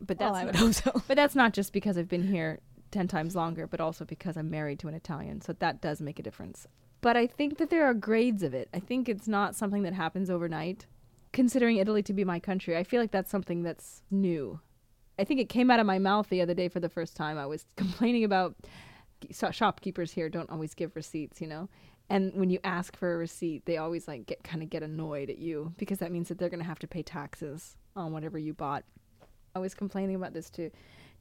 but 0.00 0.18
that's 0.18 0.32
well, 0.32 0.42
i 0.42 0.44
would 0.44 0.54
hope 0.56 0.74
so 0.74 0.92
but 1.08 1.16
that's 1.16 1.34
not 1.34 1.52
just 1.52 1.72
because 1.72 1.96
I've 1.98 2.08
been 2.08 2.26
here 2.28 2.60
ten 2.92 3.08
times 3.08 3.34
longer, 3.34 3.66
but 3.66 3.80
also 3.80 4.04
because 4.04 4.36
I'm 4.36 4.48
married 4.48 4.78
to 4.80 4.88
an 4.88 4.94
Italian, 4.94 5.40
so 5.40 5.52
that 5.54 5.80
does 5.80 6.00
make 6.00 6.20
a 6.20 6.22
difference. 6.22 6.68
But 7.00 7.16
I 7.16 7.26
think 7.26 7.58
that 7.58 7.68
there 7.68 7.84
are 7.84 7.92
grades 7.92 8.44
of 8.44 8.54
it. 8.54 8.68
I 8.72 8.78
think 8.78 9.08
it's 9.08 9.26
not 9.26 9.56
something 9.56 9.82
that 9.82 9.92
happens 9.92 10.30
overnight. 10.30 10.86
Considering 11.32 11.76
Italy 11.78 12.02
to 12.04 12.12
be 12.14 12.24
my 12.24 12.38
country, 12.38 12.76
I 12.76 12.84
feel 12.84 13.00
like 13.00 13.10
that's 13.10 13.30
something 13.30 13.64
that's 13.64 14.02
new. 14.10 14.60
I 15.18 15.24
think 15.24 15.40
it 15.40 15.48
came 15.48 15.70
out 15.70 15.80
of 15.80 15.86
my 15.86 15.98
mouth 15.98 16.28
the 16.28 16.42
other 16.42 16.54
day 16.54 16.68
for 16.68 16.80
the 16.80 16.88
first 16.88 17.16
time. 17.16 17.38
I 17.38 17.46
was 17.46 17.64
complaining 17.76 18.24
about 18.24 18.54
shopkeepers 19.50 20.12
here 20.12 20.28
don't 20.28 20.50
always 20.50 20.74
give 20.74 20.94
receipts, 20.94 21.40
you 21.40 21.46
know. 21.46 21.68
And 22.08 22.32
when 22.34 22.50
you 22.50 22.60
ask 22.62 22.96
for 22.96 23.14
a 23.14 23.16
receipt, 23.16 23.64
they 23.66 23.78
always 23.78 24.06
like 24.06 24.26
get 24.26 24.44
kind 24.44 24.62
of 24.62 24.70
get 24.70 24.82
annoyed 24.82 25.30
at 25.30 25.38
you 25.38 25.72
because 25.76 25.98
that 25.98 26.12
means 26.12 26.28
that 26.28 26.38
they're 26.38 26.48
going 26.48 26.60
to 26.60 26.66
have 26.66 26.78
to 26.80 26.86
pay 26.86 27.02
taxes 27.02 27.76
on 27.96 28.12
whatever 28.12 28.38
you 28.38 28.54
bought. 28.54 28.84
I 29.54 29.58
was 29.58 29.74
complaining 29.74 30.14
about 30.14 30.32
this 30.32 30.50
to 30.50 30.70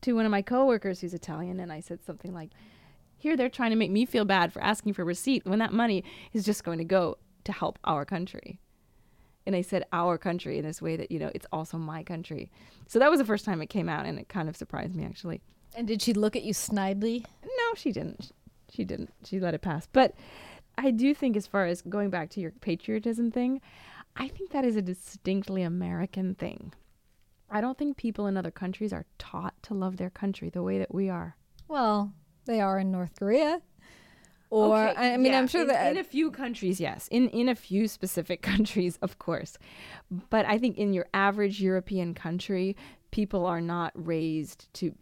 to 0.02 0.14
one 0.14 0.26
of 0.26 0.32
my 0.32 0.42
coworkers 0.42 1.00
who's 1.00 1.14
Italian 1.14 1.60
and 1.60 1.72
I 1.72 1.80
said 1.80 2.04
something 2.04 2.34
like, 2.34 2.52
"Here 3.18 3.36
they're 3.36 3.50
trying 3.50 3.72
to 3.72 3.78
make 3.78 3.92
me 3.92 4.06
feel 4.06 4.26
bad 4.26 4.54
for 4.54 4.62
asking 4.62 4.94
for 4.94 5.02
a 5.02 5.06
receipt 5.06 5.46
when 5.46 5.60
that 5.60 5.74
money 5.74 6.04
is 6.34 6.46
just 6.46 6.64
going 6.64 6.78
to 6.78 6.84
go 6.84 7.18
to 7.46 7.52
help 7.52 7.80
our 7.84 8.06
country." 8.06 8.60
And 9.46 9.56
I 9.56 9.62
said 9.62 9.86
our 9.94 10.18
country 10.18 10.58
in 10.58 10.66
this 10.66 10.82
way 10.82 10.96
that, 10.98 11.12
you 11.12 11.20
know, 11.20 11.32
it's 11.36 11.46
also 11.52 11.78
my 11.78 12.04
country. 12.04 12.50
So 12.88 12.98
that 13.00 13.12
was 13.12 13.20
the 13.20 13.26
first 13.26 13.46
time 13.46 13.62
it 13.62 13.68
came 13.68 13.88
out 13.90 14.06
and 14.06 14.18
it 14.20 14.28
kind 14.30 14.50
of 14.50 14.58
surprised 14.58 14.96
me 14.96 15.06
actually. 15.06 15.42
and 15.76 15.88
did 15.88 16.02
she 16.02 16.14
look 16.14 16.36
at 16.36 16.44
you 16.44 16.54
snidely 16.54 17.26
No, 17.44 17.76
she 17.76 17.92
didn't. 17.92 18.32
She 18.72 18.84
didn't. 18.84 19.12
She 19.24 19.40
let 19.40 19.54
it 19.54 19.62
pass. 19.62 19.88
But 19.92 20.16
I 20.78 20.92
do 20.92 21.14
think, 21.14 21.38
as 21.38 21.48
far 21.48 21.66
as 21.66 21.82
going 21.82 22.10
back 22.10 22.30
to 22.32 22.42
your 22.42 22.52
patriotism 22.52 23.32
thing, 23.32 23.62
I 24.18 24.28
think 24.28 24.52
that 24.52 24.66
is 24.66 24.76
a 24.76 24.82
distinctly 24.82 25.62
American 25.62 26.36
thing. 26.36 26.74
I 27.50 27.62
don't 27.62 27.78
think 27.78 27.96
people 27.98 28.28
in 28.28 28.36
other 28.38 28.52
countries 28.52 28.92
are 28.92 29.06
taught 29.18 29.54
to 29.64 29.74
love 29.74 29.98
their 29.98 30.10
country 30.10 30.50
the 30.50 30.64
way 30.64 30.78
that 30.80 30.94
we 30.94 31.10
are. 31.10 31.38
well 31.68 32.12
they 32.46 32.60
are 32.62 32.78
in 32.80 32.92
north 32.92 33.14
korea 33.18 33.62
or 34.56 34.78
I, 34.78 35.14
I 35.14 35.18
mean 35.18 35.34
i'm 35.34 35.48
sure 35.48 35.62
in, 35.62 35.68
that 35.68 35.92
in 35.92 35.98
a 35.98 36.04
few 36.04 36.32
countries, 36.32 36.80
yes, 36.80 37.08
in 37.10 37.30
in 37.30 37.50
a 37.50 37.56
few 37.56 37.88
specific 37.88 38.42
countries, 38.54 38.98
of 39.02 39.20
course, 39.20 39.58
but 40.30 40.46
I 40.46 40.58
think 40.58 40.78
in 40.78 40.94
your 40.94 41.08
average 41.14 41.62
European 41.62 42.14
country, 42.14 42.76
people 43.12 43.46
are 43.46 43.62
not 43.62 43.92
raised 43.96 44.74
to. 44.76 44.96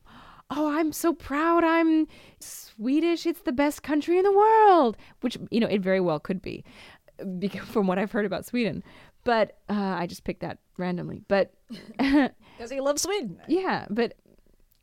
Oh, 0.50 0.70
I'm 0.70 0.92
so 0.92 1.14
proud. 1.14 1.64
I'm 1.64 2.08
Swedish. 2.40 3.26
It's 3.26 3.42
the 3.42 3.52
best 3.52 3.82
country 3.82 4.18
in 4.18 4.24
the 4.24 4.32
world, 4.32 4.98
which 5.22 5.38
you 5.52 5.60
know 5.60 5.68
it 5.68 5.82
very 5.82 6.00
well 6.00 6.20
could 6.20 6.42
be, 6.42 6.64
from 7.66 7.88
what 7.88 7.98
I've 7.98 8.12
heard 8.12 8.26
about 8.26 8.46
Sweden. 8.46 8.84
But 9.24 9.58
uh, 9.70 9.96
I 10.00 10.06
just 10.08 10.26
picked 10.26 10.42
that 10.42 10.58
randomly. 10.78 11.22
But 11.28 11.54
because 11.98 12.70
he 12.70 12.82
loves 12.82 13.02
sweden 13.02 13.40
yeah, 13.48 13.86
but 13.90 14.16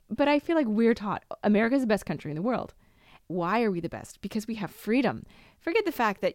but 0.08 0.28
I 0.28 0.38
feel 0.38 0.56
like 0.56 0.66
we're 0.66 0.94
taught 0.94 1.24
America's 1.44 1.82
the 1.82 1.86
best 1.86 2.06
country 2.06 2.30
in 2.30 2.34
the 2.34 2.42
world. 2.42 2.74
Why 3.30 3.62
are 3.62 3.70
we 3.70 3.80
the 3.80 3.88
best? 3.88 4.20
Because 4.20 4.48
we 4.48 4.56
have 4.56 4.72
freedom. 4.72 5.24
Forget 5.60 5.84
the 5.84 5.92
fact 5.92 6.20
that 6.20 6.34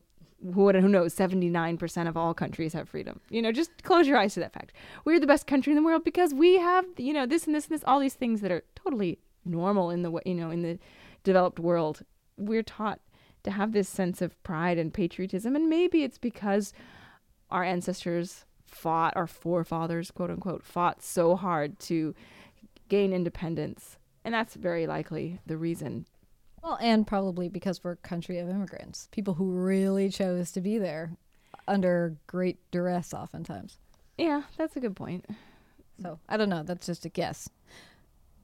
who, 0.53 0.71
knows, 0.71 1.13
79% 1.15 2.07
of 2.07 2.15
all 2.15 2.33
countries 2.33 2.73
have 2.73 2.87
freedom. 2.87 3.19
You 3.29 3.41
know, 3.41 3.51
just 3.51 3.83
close 3.83 4.07
your 4.07 4.17
eyes 4.17 4.33
to 4.35 4.39
that 4.41 4.53
fact. 4.53 4.73
We're 5.03 5.19
the 5.19 5.27
best 5.27 5.47
country 5.47 5.71
in 5.71 5.77
the 5.77 5.83
world 5.83 6.03
because 6.03 6.33
we 6.33 6.57
have, 6.57 6.85
you 6.97 7.13
know, 7.13 7.25
this 7.25 7.45
and 7.45 7.55
this 7.55 7.65
and 7.65 7.75
this, 7.75 7.83
all 7.85 7.99
these 7.99 8.13
things 8.13 8.41
that 8.41 8.51
are 8.51 8.63
totally 8.75 9.19
normal 9.43 9.89
in 9.89 10.03
the, 10.03 10.21
you 10.25 10.35
know, 10.35 10.51
in 10.51 10.61
the 10.61 10.79
developed 11.23 11.59
world. 11.59 12.03
We're 12.37 12.63
taught 12.63 12.99
to 13.43 13.51
have 13.51 13.73
this 13.73 13.89
sense 13.89 14.21
of 14.21 14.41
pride 14.43 14.77
and 14.77 14.93
patriotism. 14.93 15.55
And 15.55 15.69
maybe 15.69 16.03
it's 16.03 16.17
because 16.17 16.73
our 17.49 17.63
ancestors 17.63 18.45
fought, 18.65 19.15
our 19.15 19.27
forefathers, 19.27 20.11
quote 20.11 20.29
unquote, 20.29 20.63
fought 20.63 21.01
so 21.01 21.35
hard 21.35 21.79
to 21.81 22.15
gain 22.87 23.11
independence. 23.11 23.97
And 24.23 24.33
that's 24.33 24.55
very 24.55 24.87
likely 24.87 25.39
the 25.45 25.57
reason. 25.57 26.05
Well 26.65 26.77
and 26.81 27.07
probably 27.07 27.47
because 27.47 27.83
we're 27.83 27.91
a 27.91 27.97
country 27.97 28.39
of 28.39 28.49
immigrants 28.49 29.07
people 29.11 29.35
who 29.35 29.51
really 29.51 30.09
chose 30.09 30.51
to 30.51 30.59
be 30.59 30.77
there 30.77 31.11
under 31.67 32.17
great 32.27 32.59
duress 32.71 33.13
oftentimes 33.13 33.77
Yeah, 34.17 34.43
that's 34.57 34.75
a 34.75 34.79
good 34.79 34.95
point. 34.95 35.25
So 36.01 36.19
I 36.27 36.37
don't 36.37 36.49
know. 36.49 36.63
That's 36.63 36.85
just 36.85 37.05
a 37.05 37.09
guess. 37.09 37.49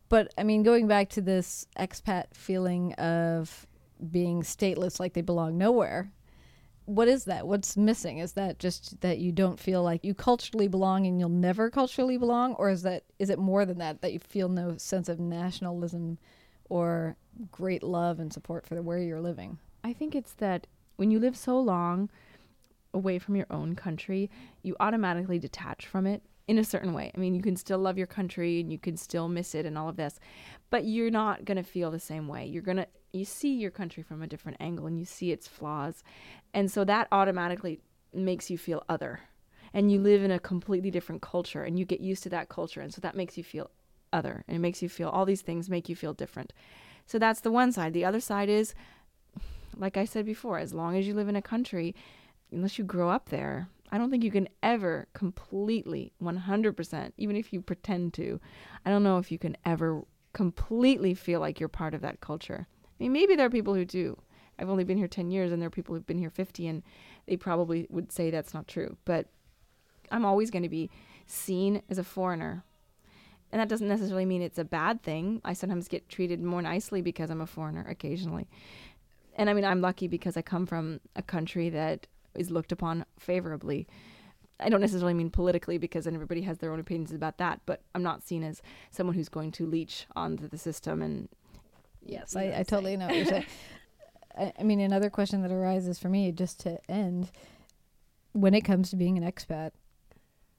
But 0.10 0.34
I 0.38 0.44
mean, 0.44 0.64
going 0.64 0.88
back 0.88 1.10
to 1.12 1.22
this 1.22 1.66
expat 1.78 2.34
feeling 2.34 2.94
of 2.94 3.66
being 4.10 4.42
stateless 4.42 5.00
like 5.00 5.14
they 5.14 5.22
belong 5.22 5.58
nowhere. 5.58 6.12
What 6.86 7.08
is 7.08 7.26
that? 7.26 7.48
What's 7.48 7.78
missing? 7.78 8.18
Is 8.18 8.34
that 8.34 8.60
just 8.60 9.00
that 9.02 9.20
you 9.20 9.32
don't 9.32 9.60
feel 9.60 9.84
like 9.84 10.04
you 10.04 10.14
culturally 10.14 10.68
belong 10.68 11.06
and 11.06 11.20
you'll 11.20 11.30
never 11.30 11.70
culturally 11.70 12.18
belong 12.18 12.54
or 12.56 12.70
is 12.70 12.82
that 12.82 13.04
is 13.20 13.30
it 13.30 13.40
more 13.40 13.66
than 13.66 13.78
that 13.78 14.02
that 14.02 14.12
you 14.12 14.20
feel 14.20 14.50
no 14.50 14.76
sense 14.78 15.08
of 15.08 15.20
nationalism 15.20 16.18
or 16.72 17.18
great 17.52 17.84
love 17.84 18.18
and 18.18 18.32
support 18.32 18.66
for 18.66 18.82
where 18.82 18.98
you're 18.98 19.20
living? 19.20 19.60
I 19.84 19.92
think 19.92 20.16
it's 20.16 20.32
that 20.36 20.68
when 20.96 21.12
you 21.12 21.20
live 21.20 21.36
so 21.36 21.60
long 21.60 22.10
away 22.94 23.20
from 23.20 23.36
your 23.36 23.48
own 23.52 23.76
country, 23.76 24.30
you 24.64 24.78
automatically 24.80 25.38
detach 25.38 25.86
from 25.86 26.08
it 26.08 26.24
in 26.48 26.58
a 26.58 26.64
certain 26.64 26.94
way. 26.94 27.12
I 27.14 27.18
mean, 27.18 27.36
you 27.36 27.42
can 27.42 27.58
still 27.58 27.78
love 27.78 27.98
your 27.98 28.08
country 28.08 28.62
and 28.62 28.72
you 28.72 28.80
can 28.80 28.96
still 28.96 29.28
miss 29.28 29.54
it 29.54 29.66
and 29.66 29.78
all 29.78 29.90
of 29.90 29.98
this, 29.98 30.18
but 30.70 30.86
you're 30.86 31.12
not 31.12 31.44
going 31.44 31.58
to 31.58 31.64
feel 31.64 31.92
the 31.92 32.00
same 32.00 32.30
way. 32.30 32.46
You're 32.46 32.62
going 32.62 32.78
to 32.78 32.88
you 33.12 33.26
see 33.26 33.54
your 33.54 33.72
country 33.72 34.02
from 34.02 34.22
a 34.22 34.28
different 34.28 34.58
angle 34.62 34.88
and 34.88 34.98
you 34.98 35.04
see 35.04 35.34
its 35.34 35.50
flaws. 35.50 36.04
And 36.54 36.72
so 36.72 36.86
that 36.86 37.10
automatically 37.12 37.82
makes 38.14 38.50
you 38.50 38.58
feel 38.58 38.86
other. 38.88 39.20
And 39.74 39.92
you 39.92 40.00
live 40.00 40.24
in 40.24 40.32
a 40.32 40.40
completely 40.40 40.90
different 40.90 41.22
culture 41.22 41.64
and 41.64 41.78
you 41.78 41.84
get 41.84 42.00
used 42.00 42.24
to 42.24 42.30
that 42.30 42.48
culture 42.48 42.80
and 42.80 42.94
so 42.94 43.02
that 43.02 43.16
makes 43.16 43.38
you 43.38 43.44
feel 43.44 43.70
other 44.14 44.44
and 44.48 44.56
it 44.56 44.60
makes 44.60 44.82
you 44.82 44.90
feel 44.90 45.10
all 45.10 45.26
these 45.26 45.42
things 45.42 45.70
make 45.70 45.90
you 45.90 45.96
feel 45.96 46.14
different. 46.14 46.54
So 47.06 47.20
that's 47.20 47.42
the 47.42 47.52
one 47.52 47.72
side. 47.72 47.94
The 47.94 48.06
other 48.06 48.20
side 48.20 48.50
is 48.50 48.74
like 49.78 49.98
I 49.98 50.06
said 50.06 50.26
before, 50.26 50.60
as 50.60 50.74
long 50.74 50.98
as 50.98 51.08
you 51.08 51.14
live 51.14 51.30
in 51.30 51.36
a 51.36 51.42
country, 51.42 51.96
unless 52.52 52.78
you 52.78 52.84
grow 52.84 53.10
up 53.10 53.30
there, 53.30 53.70
I 53.92 53.98
don't 53.98 54.10
think 54.10 54.24
you 54.24 54.32
can 54.32 54.48
ever 54.64 55.08
completely 55.14 56.14
100%, 56.22 57.12
even 57.18 57.36
if 57.36 57.52
you 57.52 57.62
pretend 57.62 58.14
to. 58.16 58.40
I 58.86 58.90
don't 58.90 59.04
know 59.04 59.18
if 59.18 59.32
you 59.32 59.38
can 59.38 59.58
ever 59.66 60.04
completely 60.34 61.14
feel 61.14 61.40
like 61.40 61.60
you're 61.60 61.70
part 61.70 61.94
of 61.94 62.02
that 62.02 62.22
culture. 62.22 62.68
I 62.70 63.04
mean, 63.04 63.12
maybe 63.12 63.36
there 63.36 63.48
are 63.48 63.52
people 63.52 63.74
who 63.74 63.86
do. 63.86 64.18
I've 64.58 64.70
only 64.70 64.84
been 64.84 64.98
here 64.98 65.08
10 65.08 65.32
years 65.32 65.52
and 65.52 65.62
there 65.62 65.68
are 65.68 65.72
people 65.72 65.96
who've 65.96 66.06
been 66.06 66.20
here 66.20 66.30
50 66.30 66.68
and 66.68 66.84
they 67.26 67.36
probably 67.36 67.88
would 67.90 68.12
say 68.12 68.30
that's 68.30 68.54
not 68.54 68.68
true. 68.68 68.96
But 69.06 69.28
I'm 70.12 70.26
always 70.26 70.52
going 70.52 70.64
to 70.64 70.70
be 70.70 70.90
seen 71.26 71.82
as 71.90 71.98
a 71.98 72.04
foreigner. 72.04 72.64
And 73.52 73.60
that 73.60 73.70
doesn't 73.70 73.88
necessarily 73.88 74.26
mean 74.26 74.42
it's 74.42 74.58
a 74.58 74.64
bad 74.64 75.04
thing. 75.04 75.42
I 75.44 75.54
sometimes 75.54 75.88
get 75.88 76.08
treated 76.08 76.42
more 76.42 76.62
nicely 76.62 77.02
because 77.02 77.30
I'm 77.30 77.42
a 77.42 77.48
foreigner 77.48 77.86
occasionally. 77.88 78.48
And 79.36 79.50
I 79.50 79.54
mean, 79.54 79.66
I'm 79.66 79.82
lucky 79.82 80.08
because 80.08 80.38
I 80.38 80.42
come 80.42 80.66
from 80.66 81.02
a 81.16 81.22
country 81.22 81.70
that 81.70 82.08
is 82.36 82.50
looked 82.50 82.72
upon 82.72 83.06
favorably. 83.20 83.88
I 84.60 84.70
don't 84.70 84.82
necessarily 84.82 85.14
mean 85.14 85.32
politically 85.32 85.78
because 85.78 86.08
everybody 86.08 86.42
has 86.44 86.60
their 86.60 86.72
own 86.72 86.80
opinions 86.80 87.12
about 87.12 87.38
that, 87.40 87.62
but 87.66 87.82
I'm 87.96 88.04
not 88.04 88.24
seen 88.24 88.44
as 88.44 88.62
someone 88.92 89.16
who's 89.16 89.30
going 89.30 89.52
to 89.54 89.66
leech 89.66 90.06
onto 90.16 90.48
the 90.48 90.58
system 90.58 91.02
and 91.02 91.28
Yes, 92.04 92.36
I, 92.36 92.54
I 92.58 92.64
totally 92.64 92.98
know 92.98 93.08
what 93.08 93.16
you're 93.16 93.26
saying. 93.26 93.46
I, 94.38 94.54
I 94.60 94.64
mean, 94.64 94.80
another 94.80 95.10
question 95.10 95.42
that 95.42 95.52
arises 95.52 96.00
for 96.00 96.10
me, 96.10 96.32
just 96.32 96.60
to 96.62 96.80
end, 96.90 97.32
when 98.34 98.54
it 98.54 98.62
comes 98.62 98.90
to 98.90 98.96
being 98.96 99.18
an 99.18 99.30
expat, 99.30 99.72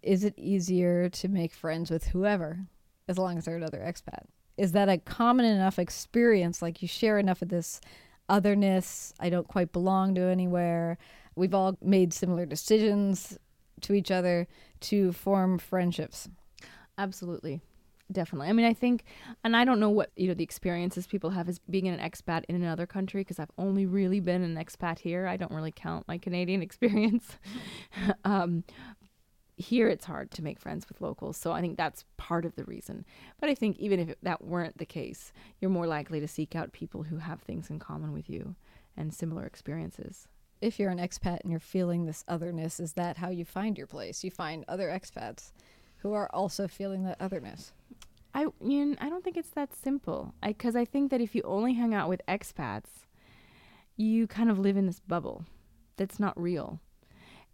is 0.03 0.25
it 0.25 0.35
easier 0.37 1.09
to 1.09 1.29
make 1.29 1.53
friends 1.53 1.91
with 1.91 2.09
whoever, 2.09 2.67
as 3.12 3.19
long 3.19 3.38
as 3.38 3.45
they're 3.45 3.57
another 3.57 3.78
expat? 3.78 4.25
Is 4.57 4.73
that 4.73 4.88
a 4.88 4.99
common 4.99 5.47
enough 5.47 5.78
experience? 5.78 6.61
Like 6.61 6.83
you 6.83 6.88
share 6.88 7.19
enough 7.19 7.42
of 7.42 7.49
this 7.49 7.81
otherness. 8.28 9.12
I 9.21 9.31
don't 9.31 9.47
quite 9.47 9.73
belong 9.73 10.14
to 10.16 10.23
anywhere. 10.23 10.99
We've 11.37 11.54
all 11.54 11.76
made 11.81 12.12
similar 12.12 12.47
decisions 12.47 13.38
to 13.83 13.95
each 13.95 14.11
other 14.11 14.49
to 14.81 15.12
form 15.12 15.59
friendships. 15.59 16.28
Absolutely. 16.99 17.61
Definitely. 18.11 18.49
I 18.49 18.52
mean, 18.52 18.66
I 18.66 18.75
think, 18.75 19.04
and 19.42 19.57
I 19.57 19.64
don't 19.64 19.81
know 19.81 19.88
what, 19.88 20.11
you 20.16 20.28
know, 20.28 20.35
the 20.35 20.45
experiences 20.45 21.07
people 21.07 21.31
have 21.31 21.49
as 21.49 21.59
being 21.59 21.88
an 21.88 21.99
expat 21.99 22.45
in 22.49 22.57
another 22.57 22.87
country 22.87 23.23
because 23.23 23.38
I've 23.38 23.50
only 23.57 23.87
really 23.87 24.21
been 24.21 24.42
an 24.42 24.57
expat 24.57 24.99
here. 24.99 25.26
I 25.26 25.37
don't 25.37 25.52
really 25.52 25.73
count 25.75 26.07
my 26.09 26.19
Canadian 26.19 26.62
experience. 26.69 27.38
um, 28.25 28.64
here 29.62 29.88
it's 29.88 30.04
hard 30.04 30.31
to 30.33 30.42
make 30.42 30.59
friends 30.59 30.88
with 30.88 31.00
locals. 31.00 31.37
So 31.37 31.52
I 31.52 31.61
think 31.61 31.76
that's 31.76 32.04
part 32.16 32.45
of 32.45 32.57
the 32.57 32.64
reason. 32.64 33.04
But 33.41 33.49
I 33.49 33.54
think 33.54 33.78
even 33.78 34.00
if 34.00 34.15
that 34.23 34.45
weren't 34.45 34.78
the 34.78 34.87
case, 34.87 35.32
you're 35.60 35.71
more 35.71 35.87
likely 35.87 36.21
to 36.21 36.28
seek 36.28 36.54
out 36.54 36.73
people 36.73 37.04
who 37.04 37.19
have 37.19 37.41
things 37.41 37.71
in 37.71 37.78
common 37.78 38.13
with 38.13 38.28
you 38.28 38.54
and 38.97 39.15
similar 39.15 39.45
experiences. 39.45 40.28
If 40.60 40.78
you're 40.78 40.91
an 40.91 40.99
expat 40.99 41.41
and 41.41 41.50
you're 41.50 41.60
feeling 41.60 42.04
this 42.06 42.25
otherness, 42.28 42.78
is 42.78 42.93
that 42.93 43.17
how 43.17 43.30
you 43.30 43.45
find 43.45 43.76
your 43.76 43.87
place? 43.87 44.23
You 44.23 44.30
find 44.30 44.65
other 44.69 44.89
expats 44.89 45.52
who 45.99 46.13
are 46.13 46.28
also 46.32 46.69
feeling 46.69 47.04
that 47.04 47.21
otherness. 47.21 47.73
I 48.34 48.47
you 48.60 48.87
know, 48.87 48.97
I 49.00 49.08
don't 49.08 49.25
think 49.25 49.37
it's 49.37 49.50
that 49.50 49.75
simple. 49.75 50.34
I 50.43 50.52
cuz 50.52 50.76
I 50.76 50.84
think 50.84 51.10
that 51.10 51.21
if 51.21 51.34
you 51.34 51.43
only 51.43 51.75
hang 51.75 51.95
out 51.95 52.08
with 52.08 52.23
expats, 52.26 53.06
you 53.97 54.26
kind 54.26 54.50
of 54.50 54.58
live 54.58 54.76
in 54.76 54.87
this 54.87 55.00
bubble 55.00 55.45
that's 55.97 56.19
not 56.19 56.41
real 56.41 56.80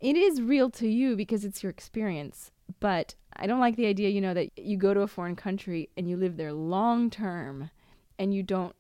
it 0.01 0.17
is 0.17 0.41
real 0.41 0.71
to 0.71 0.89
you 0.89 1.17
because 1.17 1.45
it's 1.45 1.63
your 1.63 1.71
experience. 1.71 2.51
But 2.81 3.15
I 3.35 3.47
don't 3.47 3.61
like 3.61 3.77
the 3.77 3.87
idea, 3.87 4.11
you 4.11 4.21
know, 4.21 4.35
that 4.35 4.59
you 4.59 4.77
go 4.77 4.95
to 4.95 5.01
a 5.01 5.07
foreign 5.07 5.37
country 5.37 5.89
and 5.97 6.09
you 6.09 6.17
live 6.17 6.37
there 6.37 6.53
long 6.53 7.11
term 7.11 7.71
and 8.19 8.35
you 8.35 8.43
don't 8.43 8.75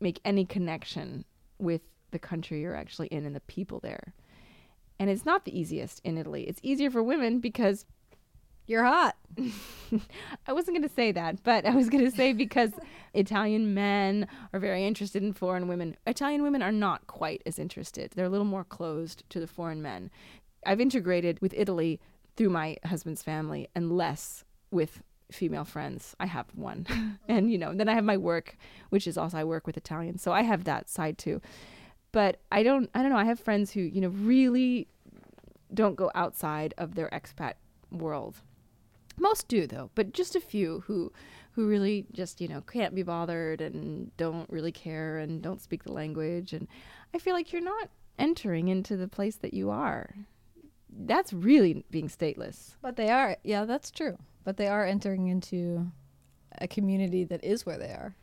make 0.00 0.20
any 0.24 0.44
connection 0.44 1.24
with 1.58 1.80
the 2.10 2.18
country 2.18 2.60
you're 2.60 2.76
actually 2.76 3.08
in 3.08 3.26
and 3.26 3.34
the 3.34 3.40
people 3.40 3.80
there. 3.80 4.14
And 4.98 5.10
it's 5.10 5.26
not 5.26 5.44
the 5.44 5.58
easiest 5.58 6.00
in 6.04 6.16
Italy. 6.16 6.44
It's 6.44 6.60
easier 6.62 6.90
for 6.90 7.02
women 7.02 7.40
because 7.40 7.84
you're 8.66 8.84
hot. 8.84 9.16
I 10.46 10.52
wasn't 10.52 10.76
going 10.76 10.88
to 10.88 10.94
say 10.94 11.12
that, 11.12 11.42
but 11.42 11.64
I 11.66 11.74
was 11.74 11.88
going 11.88 12.04
to 12.04 12.10
say 12.10 12.32
because 12.32 12.72
Italian 13.14 13.74
men 13.74 14.26
are 14.52 14.60
very 14.60 14.86
interested 14.86 15.22
in 15.22 15.32
foreign 15.32 15.68
women. 15.68 15.96
Italian 16.06 16.42
women 16.42 16.62
are 16.62 16.72
not 16.72 17.06
quite 17.06 17.42
as 17.46 17.58
interested. 17.58 18.12
They're 18.14 18.26
a 18.26 18.30
little 18.30 18.46
more 18.46 18.64
closed 18.64 19.22
to 19.30 19.40
the 19.40 19.46
foreign 19.46 19.82
men. 19.82 20.10
I've 20.66 20.80
integrated 20.80 21.40
with 21.40 21.54
Italy 21.56 22.00
through 22.36 22.50
my 22.50 22.76
husband's 22.84 23.22
family 23.22 23.68
and 23.74 23.96
less 23.96 24.44
with 24.70 25.02
female 25.30 25.64
friends. 25.64 26.14
I 26.20 26.26
have 26.26 26.46
one. 26.54 26.86
and 27.28 27.50
you 27.50 27.58
know, 27.58 27.74
then 27.74 27.88
I 27.88 27.94
have 27.94 28.04
my 28.04 28.16
work, 28.16 28.56
which 28.90 29.06
is 29.06 29.16
also 29.16 29.38
I 29.38 29.44
work 29.44 29.66
with 29.66 29.76
Italians. 29.76 30.22
So 30.22 30.32
I 30.32 30.42
have 30.42 30.64
that 30.64 30.88
side 30.88 31.18
too. 31.18 31.40
But 32.12 32.40
I 32.52 32.62
don't 32.62 32.90
I 32.94 33.02
don't 33.02 33.10
know, 33.10 33.18
I 33.18 33.24
have 33.24 33.40
friends 33.40 33.72
who, 33.72 33.80
you 33.80 34.00
know, 34.00 34.08
really 34.08 34.88
don't 35.72 35.96
go 35.96 36.10
outside 36.14 36.74
of 36.78 36.94
their 36.94 37.08
expat 37.10 37.54
world. 37.90 38.36
Most 39.18 39.48
do 39.48 39.66
though, 39.66 39.90
but 39.94 40.12
just 40.12 40.36
a 40.36 40.40
few 40.40 40.82
who 40.86 41.12
who 41.52 41.66
really 41.66 42.06
just, 42.12 42.40
you 42.40 42.48
know, 42.48 42.60
can't 42.60 42.94
be 42.94 43.02
bothered 43.02 43.62
and 43.62 44.14
don't 44.18 44.48
really 44.50 44.72
care 44.72 45.18
and 45.18 45.40
don't 45.40 45.62
speak 45.62 45.84
the 45.84 45.92
language 45.92 46.52
and 46.52 46.68
I 47.14 47.18
feel 47.18 47.34
like 47.34 47.52
you're 47.52 47.62
not 47.62 47.88
entering 48.18 48.68
into 48.68 48.96
the 48.96 49.08
place 49.08 49.36
that 49.36 49.54
you 49.54 49.70
are 49.70 50.14
that's 51.04 51.32
really 51.32 51.84
being 51.90 52.08
stateless. 52.08 52.76
But 52.82 52.96
they 52.96 53.10
are, 53.10 53.36
yeah, 53.44 53.64
that's 53.64 53.90
true. 53.90 54.18
But 54.44 54.56
they 54.56 54.68
are 54.68 54.84
entering 54.84 55.28
into 55.28 55.90
a 56.58 56.68
community 56.68 57.24
that 57.24 57.44
is 57.44 57.66
where 57.66 57.78
they 57.78 57.90
are. 57.90 58.14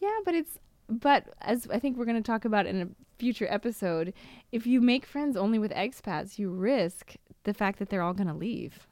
Yeah, 0.00 0.18
but 0.24 0.34
it's 0.34 0.58
but 0.88 1.26
as 1.40 1.68
I 1.70 1.78
think 1.78 1.96
we're 1.96 2.06
going 2.06 2.22
to 2.22 2.22
talk 2.22 2.44
about 2.44 2.66
in 2.66 2.80
a 2.80 2.88
future 3.18 3.46
episode, 3.48 4.14
if 4.52 4.66
you 4.66 4.80
make 4.80 5.04
friends 5.04 5.36
only 5.36 5.58
with 5.58 5.72
expats, 5.72 6.38
you 6.38 6.50
risk 6.50 7.14
the 7.44 7.52
fact 7.52 7.78
that 7.78 7.90
they're 7.90 8.02
all 8.02 8.14
going 8.14 8.28
to 8.28 8.34
leave. 8.34 8.86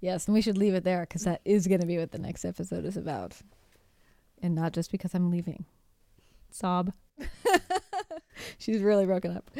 Yes, 0.00 0.26
and 0.26 0.34
we 0.34 0.40
should 0.40 0.58
leave 0.58 0.74
it 0.74 0.82
there 0.82 1.02
because 1.02 1.24
that 1.24 1.40
is 1.44 1.66
going 1.66 1.80
to 1.80 1.86
be 1.86 1.98
what 1.98 2.10
the 2.10 2.18
next 2.18 2.44
episode 2.44 2.84
is 2.84 2.96
about. 2.96 3.36
And 4.42 4.54
not 4.54 4.72
just 4.72 4.90
because 4.90 5.14
I'm 5.14 5.30
leaving. 5.30 5.66
Sob. 6.50 6.92
She's 8.58 8.80
really 8.80 9.06
broken 9.06 9.36
up. 9.36 9.50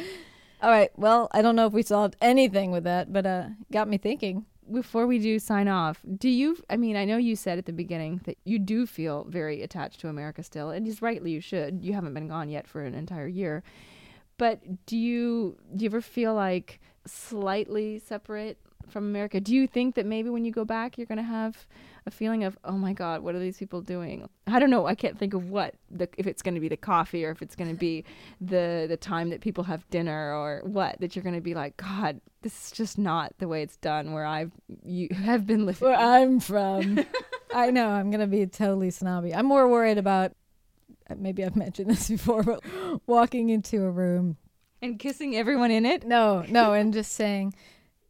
All 0.63 0.71
right. 0.71 0.91
Well, 0.97 1.29
I 1.33 1.41
don't 1.41 1.57
know 1.57 1.67
if 1.67 1.73
we 1.73 1.83
solved 1.83 2.17
anything 2.21 2.71
with 2.71 2.85
that, 2.85 3.13
but 3.13 3.25
uh, 3.25 3.49
got 3.73 3.89
me 3.89 3.97
thinking. 3.99 4.45
Before 4.71 5.07
we 5.07 5.19
do 5.19 5.39
sign 5.39 5.67
off, 5.69 6.01
do 6.19 6.29
you? 6.29 6.57
I 6.69 6.77
mean, 6.77 6.97
I 6.97 7.05
know 7.05 7.17
you 7.17 7.35
said 7.35 7.59
at 7.59 7.67
the 7.67 7.73
beginning 7.73 8.21
that 8.25 8.37
you 8.45 8.59
do 8.59 8.87
feel 8.87 9.25
very 9.25 9.63
attached 9.63 10.01
to 10.01 10.09
America 10.09 10.43
still, 10.43 10.71
and 10.71 10.87
just 10.87 11.03
rightly 11.03 11.33
you 11.33 11.41
should. 11.41 11.83
You 11.83 11.95
haven't 11.95 12.15
been 12.15 12.29
gone 12.29 12.49
yet 12.49 12.69
for 12.69 12.85
an 12.85 12.95
entire 12.95 13.27
year, 13.27 13.65
but 14.37 14.87
do 14.87 14.97
you? 14.97 15.57
Do 15.75 15.85
you 15.85 15.89
ever 15.89 16.01
feel 16.01 16.35
like 16.35 16.79
slightly 17.07 17.99
separate 17.99 18.59
from 18.91 19.05
America? 19.05 19.41
Do 19.41 19.55
you 19.55 19.67
think 19.67 19.95
that 19.95 20.07
maybe 20.07 20.31
when 20.31 20.45
you 20.45 20.53
go 20.53 20.65
back, 20.65 20.99
you're 20.99 21.07
going 21.07 21.19
to 21.19 21.25
have 21.25 21.67
a 22.07 22.11
feeling 22.11 22.45
of, 22.45 22.59
oh 22.65 22.79
my 22.79 22.93
God, 22.93 23.23
what 23.23 23.35
are 23.35 23.39
these 23.39 23.59
people 23.59 23.81
doing? 23.81 24.29
I 24.47 24.59
don't 24.59 24.71
know. 24.71 24.87
I 24.87 24.95
can't 24.95 25.19
think 25.19 25.35
of 25.35 25.51
what 25.51 25.75
the 25.91 26.09
if 26.17 26.27
it's 26.27 26.43
going 26.43 26.55
to 26.55 26.61
be 26.61 26.69
the 26.69 26.77
coffee 26.77 27.25
or 27.25 27.31
if 27.31 27.43
it's 27.43 27.57
going 27.57 27.71
to 27.71 27.77
be 27.77 28.05
the 28.41 28.87
the 28.89 28.97
time 28.97 29.31
that 29.31 29.41
people 29.41 29.65
have 29.65 29.89
dinner 29.91 30.35
or 30.35 30.63
what 30.65 31.01
that 31.01 31.15
you're 31.15 31.23
going 31.23 31.35
to 31.35 31.41
be 31.41 31.55
like, 31.55 31.77
God, 31.77 32.21
this 32.43 32.67
is 32.67 32.71
just 32.73 32.99
not 32.99 33.33
the 33.39 33.49
way 33.49 33.63
it's 33.63 33.77
done 33.77 34.13
where 34.13 34.25
I've 34.25 34.53
you 34.85 35.09
have 35.15 35.47
been 35.47 35.67
living. 35.67 35.89
Where 35.89 35.99
I'm 35.99 36.41
from. 36.41 37.05
I 37.55 37.71
know 37.71 37.89
I'm 37.89 38.11
going 38.11 38.21
to 38.21 38.27
be 38.27 38.47
totally 38.47 38.91
snobby. 38.91 39.35
I'm 39.35 39.47
more 39.47 39.69
worried 39.69 39.99
about 39.99 40.33
uh, 41.11 41.15
maybe 41.19 41.45
I've 41.45 41.57
mentioned 41.57 41.91
this 41.91 42.09
before, 42.09 42.43
but 42.43 42.63
walking 43.07 43.51
into 43.51 43.83
a 43.85 43.91
room 43.91 44.37
and 44.83 44.99
kissing 44.99 45.37
everyone 45.37 45.71
in 45.71 45.85
it. 45.85 46.07
No, 46.07 46.45
no, 46.49 46.73
and 46.73 46.93
just 46.93 47.13
saying, 47.13 47.55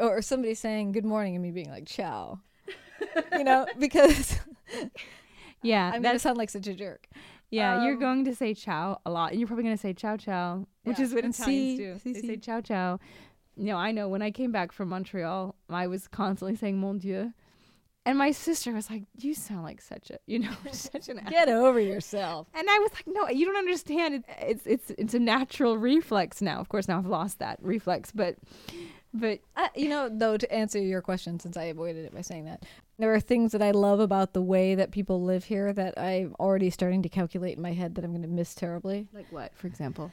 or 0.01 0.23
somebody 0.23 0.55
saying 0.55 0.93
good 0.93 1.05
morning 1.05 1.35
and 1.37 1.43
me 1.43 1.51
being 1.51 1.71
like 1.71 1.87
ciao 1.87 2.41
you 3.33 3.45
know, 3.45 3.67
because 3.79 4.39
yeah, 5.63 5.91
I'm 5.95 6.03
gonna 6.03 6.19
sound 6.19 6.37
like 6.39 6.51
such 6.51 6.67
a 6.67 6.75
jerk. 6.75 7.07
Yeah, 7.51 7.85
you're 7.85 7.95
Um, 7.95 8.01
going 8.01 8.25
to 8.27 8.35
say 8.35 8.55
ciao 8.55 9.01
a 9.05 9.11
lot, 9.11 9.33
and 9.33 9.41
you're 9.41 9.49
probably 9.49 9.65
going 9.65 9.75
to 9.75 9.81
say 9.81 9.93
ciao 9.93 10.17
ciao, 10.17 10.67
which 10.85 10.99
Yeah, 10.99 11.05
is 11.05 11.15
what 11.15 11.25
and 11.25 11.35
Italians 11.35 11.71
si, 11.71 11.77
do. 11.77 11.99
si, 11.99 12.13
they 12.13 12.21
si. 12.21 12.27
say 12.29 12.37
ciao 12.37 12.61
ciao. 12.61 13.01
You 13.57 13.65
know, 13.67 13.77
I 13.77 13.91
know 13.91 14.09
when 14.09 14.23
I 14.23 14.31
came 14.31 14.53
back 14.53 14.71
from 14.71 14.89
Montreal, 14.91 15.57
I 15.69 15.89
was 15.89 16.07
constantly 16.07 16.55
saying 16.57 16.79
mon 16.79 16.99
dieu, 16.99 17.33
and 18.07 18.17
my 18.17 18.31
sister 18.31 18.73
was 18.73 18.89
like, 18.89 19.03
"You 19.19 19.35
sound 19.35 19.65
like 19.65 19.81
such 19.81 20.11
a, 20.11 20.19
you 20.27 20.39
know, 20.39 20.53
such 20.73 21.09
an." 21.09 21.21
Get 21.29 21.49
over 21.49 21.81
yourself. 21.81 22.47
And 22.55 22.69
I 22.71 22.79
was 22.79 22.93
like, 22.93 23.07
"No, 23.09 23.29
you 23.29 23.47
don't 23.47 23.57
understand. 23.57 24.15
It, 24.15 24.25
it's 24.39 24.67
it's 24.67 24.91
it's 24.97 25.15
a 25.15 25.19
natural 25.19 25.77
reflex 25.77 26.41
now. 26.41 26.61
Of 26.61 26.69
course, 26.69 26.87
now 26.87 26.99
I've 26.99 27.07
lost 27.07 27.41
that 27.41 27.59
reflex, 27.61 28.13
but 28.13 28.37
but 29.13 29.41
Uh, 29.57 29.69
you 29.75 29.89
know, 29.89 30.09
though, 30.09 30.37
to 30.37 30.53
answer 30.53 30.79
your 30.81 31.03
question, 31.03 31.39
since 31.41 31.57
I 31.57 31.65
avoided 31.65 32.05
it 32.05 32.15
by 32.15 32.21
saying 32.23 32.45
that, 32.47 32.65
there 32.99 33.13
are 33.15 33.21
things 33.21 33.53
that 33.53 33.63
I 33.63 33.71
love 33.71 34.01
about 34.01 34.33
the 34.33 34.43
way 34.43 34.75
that 34.75 34.91
people 34.91 35.23
live 35.23 35.45
here 35.45 35.73
that 35.73 35.99
I'm 35.99 36.35
already 36.39 36.71
starting 36.71 37.03
to 37.03 37.09
calculate 37.09 37.57
in 37.57 37.63
my 37.63 37.73
head 37.73 37.95
that 37.95 38.05
I'm 38.05 38.13
going 38.13 38.23
to 38.23 38.29
miss 38.29 38.55
terribly. 38.55 39.09
like 39.13 39.31
what, 39.33 39.55
for 39.57 39.67
example? 39.67 40.13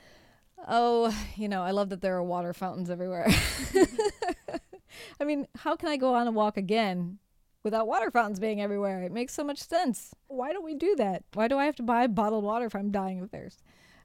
Oh, 0.67 1.15
you 1.35 1.47
know, 1.47 1.61
I 1.61 1.71
love 1.71 1.89
that 1.89 2.01
there 2.01 2.15
are 2.15 2.23
water 2.23 2.53
fountains 2.53 2.89
everywhere. 2.89 3.27
I 5.19 5.23
mean, 5.25 5.47
how 5.55 5.75
can 5.75 5.89
I 5.89 5.97
go 5.97 6.15
on 6.15 6.27
a 6.27 6.31
walk 6.31 6.57
again 6.57 7.19
without 7.63 7.87
water 7.87 8.09
fountains 8.09 8.39
being 8.39 8.61
everywhere? 8.61 9.03
It 9.03 9.11
makes 9.11 9.33
so 9.33 9.43
much 9.43 9.59
sense. 9.59 10.13
Why 10.27 10.53
don't 10.53 10.63
we 10.65 10.75
do 10.75 10.95
that? 10.95 11.23
Why 11.33 11.47
do 11.47 11.57
I 11.57 11.65
have 11.65 11.75
to 11.77 11.83
buy 11.83 12.07
bottled 12.07 12.43
water 12.43 12.65
if 12.65 12.75
I'm 12.75 12.91
dying 12.91 13.19
of 13.21 13.29
thirst? 13.29 13.61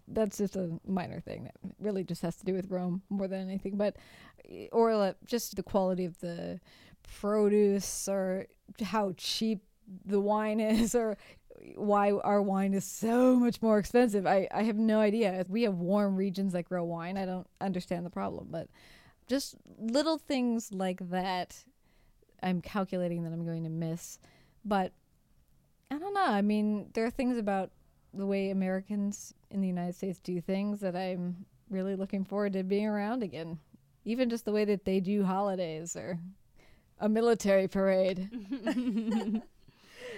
That's 0.09 0.39
just 0.39 0.57
a 0.57 0.79
minor 0.87 1.21
thing 1.21 1.45
that 1.45 1.55
really 1.79 2.05
just 2.05 2.23
has 2.23 2.37
to 2.37 2.45
do 2.45 2.55
with 2.55 2.71
Rome 2.71 3.03
more 3.09 3.29
than 3.29 3.41
anything. 3.41 3.77
But, 3.77 3.97
eh, 4.49 4.69
or 4.73 4.97
like, 4.97 5.17
just 5.27 5.57
the 5.57 5.63
quality 5.63 6.05
of 6.05 6.19
the 6.21 6.61
produce 7.21 8.09
or 8.09 8.47
how 8.83 9.15
cheap 9.17 9.63
the 10.05 10.21
wine 10.21 10.61
is 10.61 10.95
or 10.95 11.17
why 11.77 12.11
our 12.11 12.43
wine 12.43 12.75
is 12.75 12.85
so 12.85 13.37
much 13.37 13.63
more 13.63 13.79
expensive. 13.79 14.27
I, 14.27 14.49
I 14.53 14.65
have 14.65 14.77
no 14.77 15.01
idea. 15.01 15.45
We 15.49 15.63
have 15.63 15.75
warm 15.75 16.17
regions 16.17 16.53
that 16.55 16.65
grow 16.65 16.85
wine. 16.85 17.17
I 17.17 17.25
don't 17.25 17.47
understand 17.61 18.05
the 18.05 18.11
problem, 18.11 18.49
but 18.51 18.69
just 19.29 19.57
little 19.79 20.19
things 20.19 20.73
like 20.73 21.11
that 21.11 21.65
I'm 22.43 22.61
calculating 22.61 23.23
that 23.23 23.33
I'm 23.33 23.45
going 23.45 23.65
to 23.65 23.71
miss. 23.71 24.19
But 24.65 24.93
I 25.91 25.99
don't 25.99 26.15
know. 26.15 26.27
I 26.27 26.43
mean, 26.43 26.89
there 26.95 27.05
are 27.05 27.11
things 27.11 27.39
about 27.39 27.71
the 28.15 28.27
way 28.27 28.51
Americans 28.51 29.35
in 29.51 29.61
the 29.61 29.67
United 29.69 29.95
States 29.95 30.19
do 30.19 30.41
things 30.41 30.81
that 30.81 30.95
I'm 30.97 31.47
really 31.71 31.97
looking 31.97 32.25
forward 32.25 32.53
to 32.55 32.63
being 32.63 32.87
around 32.87 33.23
again. 33.23 33.59
Even 34.05 34.29
just 34.29 34.45
the 34.45 34.53
way 34.53 34.65
that 34.65 34.85
they 34.85 35.01
do 35.01 35.25
holidays 35.25 35.97
or 35.97 36.19
a 37.01 37.09
military 37.09 37.69
parade. 37.69 38.29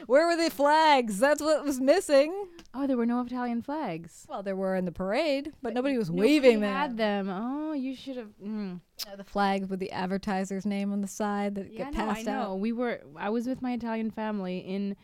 Where 0.06 0.26
were 0.26 0.36
the 0.36 0.50
flags? 0.50 1.18
That's 1.18 1.40
what 1.40 1.64
was 1.64 1.80
missing. 1.80 2.46
Oh, 2.74 2.86
there 2.86 2.96
were 2.96 3.06
no 3.06 3.20
Italian 3.22 3.62
flags. 3.62 4.26
Well, 4.28 4.42
there 4.42 4.56
were 4.56 4.76
in 4.76 4.84
the 4.84 4.92
parade, 4.92 5.52
but 5.62 5.72
nobody 5.72 5.96
was 5.96 6.10
Nobody 6.10 6.40
waving 6.40 6.60
them. 6.60 6.72
had 6.72 6.96
them. 6.96 7.28
Oh, 7.30 7.72
you 7.72 7.94
should 7.94 8.16
have. 8.16 8.28
Mm. 8.44 8.80
The 9.16 9.24
flags 9.24 9.68
with 9.68 9.80
the 9.80 9.92
advertiser's 9.92 10.66
name 10.66 10.92
on 10.92 11.00
the 11.00 11.08
side 11.08 11.54
that 11.54 11.72
Yeah, 11.72 11.84
get 11.84 11.94
no, 11.94 12.02
I 12.02 12.14
passed 12.14 12.26
know. 12.26 12.32
out. 12.40 12.58
We 12.60 12.72
were. 12.72 13.00
I 13.16 13.30
was 13.30 13.46
with 13.46 13.62
my 13.62 13.72
Italian 13.72 14.10
family 14.10 14.58
in 14.58 14.96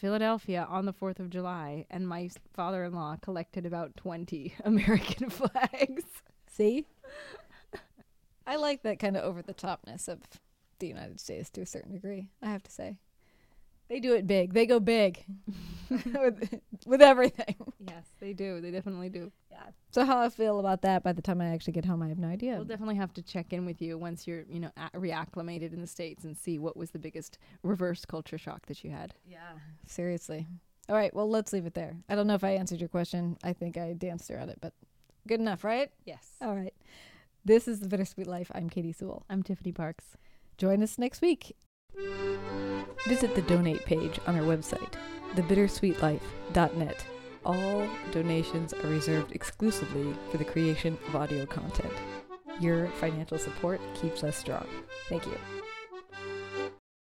Philadelphia 0.00 0.66
on 0.68 0.86
the 0.86 0.92
Fourth 0.94 1.20
of 1.20 1.28
July, 1.28 1.84
and 1.90 2.08
my 2.08 2.30
father-in-law 2.54 3.18
collected 3.20 3.66
about 3.66 3.96
twenty 3.96 4.54
American 4.64 5.28
flags. 5.30 6.04
See? 6.50 6.86
I 8.46 8.56
like 8.56 8.82
that 8.82 8.98
kind 8.98 9.16
of 9.16 9.24
over 9.24 9.42
the 9.42 9.54
topness 9.54 10.08
of 10.08 10.20
the 10.78 10.88
United 10.88 11.20
States 11.20 11.50
to 11.50 11.60
a 11.60 11.66
certain 11.66 11.92
degree, 11.92 12.28
I 12.42 12.50
have 12.50 12.62
to 12.64 12.70
say. 12.70 12.96
They 13.88 14.00
do 14.00 14.14
it 14.14 14.26
big. 14.26 14.54
They 14.54 14.66
go 14.66 14.80
big 14.80 15.24
with, 16.14 16.60
with 16.86 17.02
everything. 17.02 17.56
Yes, 17.78 18.06
they 18.20 18.32
do. 18.32 18.60
They 18.60 18.70
definitely 18.70 19.08
do. 19.08 19.32
Yeah. 19.50 19.58
So 19.90 20.04
how 20.04 20.20
I 20.20 20.28
feel 20.28 20.60
about 20.60 20.82
that 20.82 21.02
by 21.02 21.12
the 21.12 21.22
time 21.22 21.40
I 21.40 21.48
actually 21.48 21.72
get 21.72 21.84
home, 21.84 22.02
I 22.02 22.08
have 22.08 22.18
no 22.18 22.28
idea. 22.28 22.54
We'll 22.54 22.64
definitely 22.64 22.96
have 22.96 23.12
to 23.14 23.22
check 23.22 23.52
in 23.52 23.66
with 23.66 23.82
you 23.82 23.98
once 23.98 24.26
you're, 24.26 24.44
you 24.48 24.60
know, 24.60 24.70
a- 24.76 24.96
reacclimated 24.98 25.72
in 25.72 25.80
the 25.80 25.86
states 25.86 26.24
and 26.24 26.36
see 26.36 26.58
what 26.58 26.76
was 26.76 26.90
the 26.92 26.98
biggest 26.98 27.38
reverse 27.62 28.04
culture 28.04 28.38
shock 28.38 28.66
that 28.66 28.84
you 28.84 28.90
had. 28.90 29.14
yeah. 29.28 29.38
Seriously. 29.86 30.46
All 30.88 30.96
right. 30.96 31.12
Well, 31.14 31.28
let's 31.28 31.52
leave 31.52 31.66
it 31.66 31.74
there. 31.74 31.96
I 32.08 32.14
don't 32.14 32.26
know 32.26 32.34
if 32.34 32.44
I 32.44 32.50
answered 32.50 32.80
your 32.80 32.88
question. 32.88 33.36
I 33.44 33.52
think 33.52 33.76
I 33.76 33.92
danced 33.92 34.30
around 34.30 34.48
it, 34.50 34.58
but 34.60 34.72
good 35.28 35.40
enough, 35.40 35.62
right? 35.64 35.90
Yes. 36.04 36.30
All 36.40 36.54
right. 36.56 36.74
This 37.44 37.66
is 37.68 37.80
the 37.80 37.88
Bittersweet 37.88 38.26
Life. 38.26 38.50
I'm 38.54 38.68
Katy 38.68 38.92
Sewall. 38.92 39.24
I'm 39.30 39.42
Tiffany 39.42 39.72
Parks. 39.72 40.16
Join 40.58 40.82
us 40.82 40.98
next 40.98 41.22
week. 41.22 41.56
Visit 43.06 43.34
the 43.34 43.42
donate 43.42 43.84
page 43.86 44.18
on 44.26 44.36
our 44.36 44.42
website, 44.42 44.94
thebittersweetlife.net. 45.34 47.06
All 47.44 47.88
donations 48.12 48.74
are 48.74 48.88
reserved 48.88 49.32
exclusively 49.32 50.14
for 50.30 50.36
the 50.38 50.44
creation 50.44 50.98
of 51.08 51.16
audio 51.16 51.46
content. 51.46 51.92
Your 52.60 52.88
financial 52.88 53.38
support 53.38 53.80
keeps 53.94 54.22
us 54.22 54.36
strong. 54.36 54.66
Thank 55.08 55.26
you. 55.26 55.38